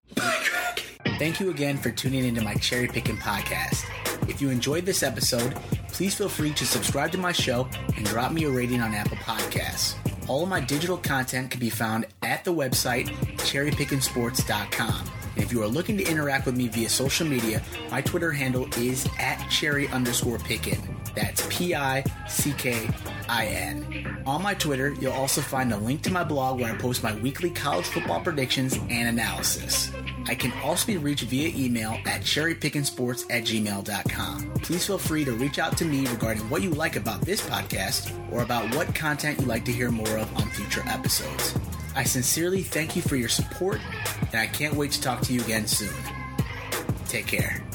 Thank 1.18 1.40
you 1.40 1.50
again 1.50 1.76
for 1.78 1.90
tuning 1.90 2.24
into 2.24 2.42
my 2.42 2.54
cherry 2.54 2.88
picking 2.88 3.16
podcast. 3.16 3.84
If 4.28 4.40
you 4.40 4.50
enjoyed 4.50 4.84
this 4.84 5.02
episode, 5.02 5.54
please 5.92 6.14
feel 6.14 6.28
free 6.28 6.52
to 6.54 6.66
subscribe 6.66 7.12
to 7.12 7.18
my 7.18 7.32
show 7.32 7.68
and 7.96 8.04
drop 8.04 8.32
me 8.32 8.44
a 8.44 8.50
rating 8.50 8.80
on 8.80 8.94
Apple 8.94 9.16
Podcasts. 9.18 9.94
All 10.28 10.42
of 10.42 10.48
my 10.48 10.60
digital 10.60 10.98
content 10.98 11.50
can 11.50 11.60
be 11.60 11.70
found 11.70 12.06
at 12.22 12.44
the 12.44 12.52
website 12.52 13.08
cherrypickinsports.com. 13.36 15.17
And 15.38 15.46
if 15.46 15.52
you 15.52 15.62
are 15.62 15.68
looking 15.68 15.96
to 15.98 16.04
interact 16.04 16.46
with 16.46 16.56
me 16.56 16.66
via 16.66 16.88
social 16.88 17.24
media, 17.24 17.62
my 17.92 18.00
Twitter 18.00 18.32
handle 18.32 18.66
is 18.76 19.06
at 19.20 19.36
cherry 19.48 19.86
underscore 19.86 20.40
pickin. 20.40 20.80
That's 21.14 21.46
P 21.48 21.76
I 21.76 22.02
C 22.26 22.52
K 22.58 22.88
I 23.28 23.46
N. 23.46 24.20
On 24.26 24.42
my 24.42 24.54
Twitter, 24.54 24.94
you'll 24.94 25.12
also 25.12 25.40
find 25.40 25.72
a 25.72 25.76
link 25.76 26.02
to 26.02 26.10
my 26.10 26.24
blog 26.24 26.58
where 26.58 26.74
I 26.74 26.76
post 26.76 27.04
my 27.04 27.14
weekly 27.14 27.50
college 27.50 27.86
football 27.86 28.18
predictions 28.18 28.74
and 28.90 29.16
analysis. 29.16 29.92
I 30.26 30.34
can 30.34 30.52
also 30.64 30.88
be 30.88 30.96
reached 30.96 31.22
via 31.26 31.52
email 31.56 31.92
at 32.04 32.22
cherrypickinsports 32.22 33.26
at 33.30 33.44
gmail.com. 33.44 34.50
Please 34.62 34.86
feel 34.86 34.98
free 34.98 35.24
to 35.24 35.30
reach 35.34 35.60
out 35.60 35.76
to 35.76 35.84
me 35.84 36.04
regarding 36.08 36.50
what 36.50 36.62
you 36.62 36.70
like 36.70 36.96
about 36.96 37.20
this 37.20 37.48
podcast 37.48 38.12
or 38.32 38.42
about 38.42 38.74
what 38.74 38.92
content 38.92 39.38
you'd 39.38 39.46
like 39.46 39.64
to 39.66 39.72
hear 39.72 39.92
more 39.92 40.18
of 40.18 40.36
on 40.36 40.50
future 40.50 40.82
episodes. 40.88 41.56
I 41.94 42.04
sincerely 42.04 42.62
thank 42.62 42.94
you 42.94 43.02
for 43.02 43.16
your 43.16 43.28
support, 43.28 43.80
and 44.32 44.40
I 44.40 44.46
can't 44.46 44.74
wait 44.74 44.92
to 44.92 45.00
talk 45.00 45.20
to 45.22 45.32
you 45.32 45.40
again 45.42 45.66
soon. 45.66 45.94
Take 47.06 47.26
care. 47.26 47.67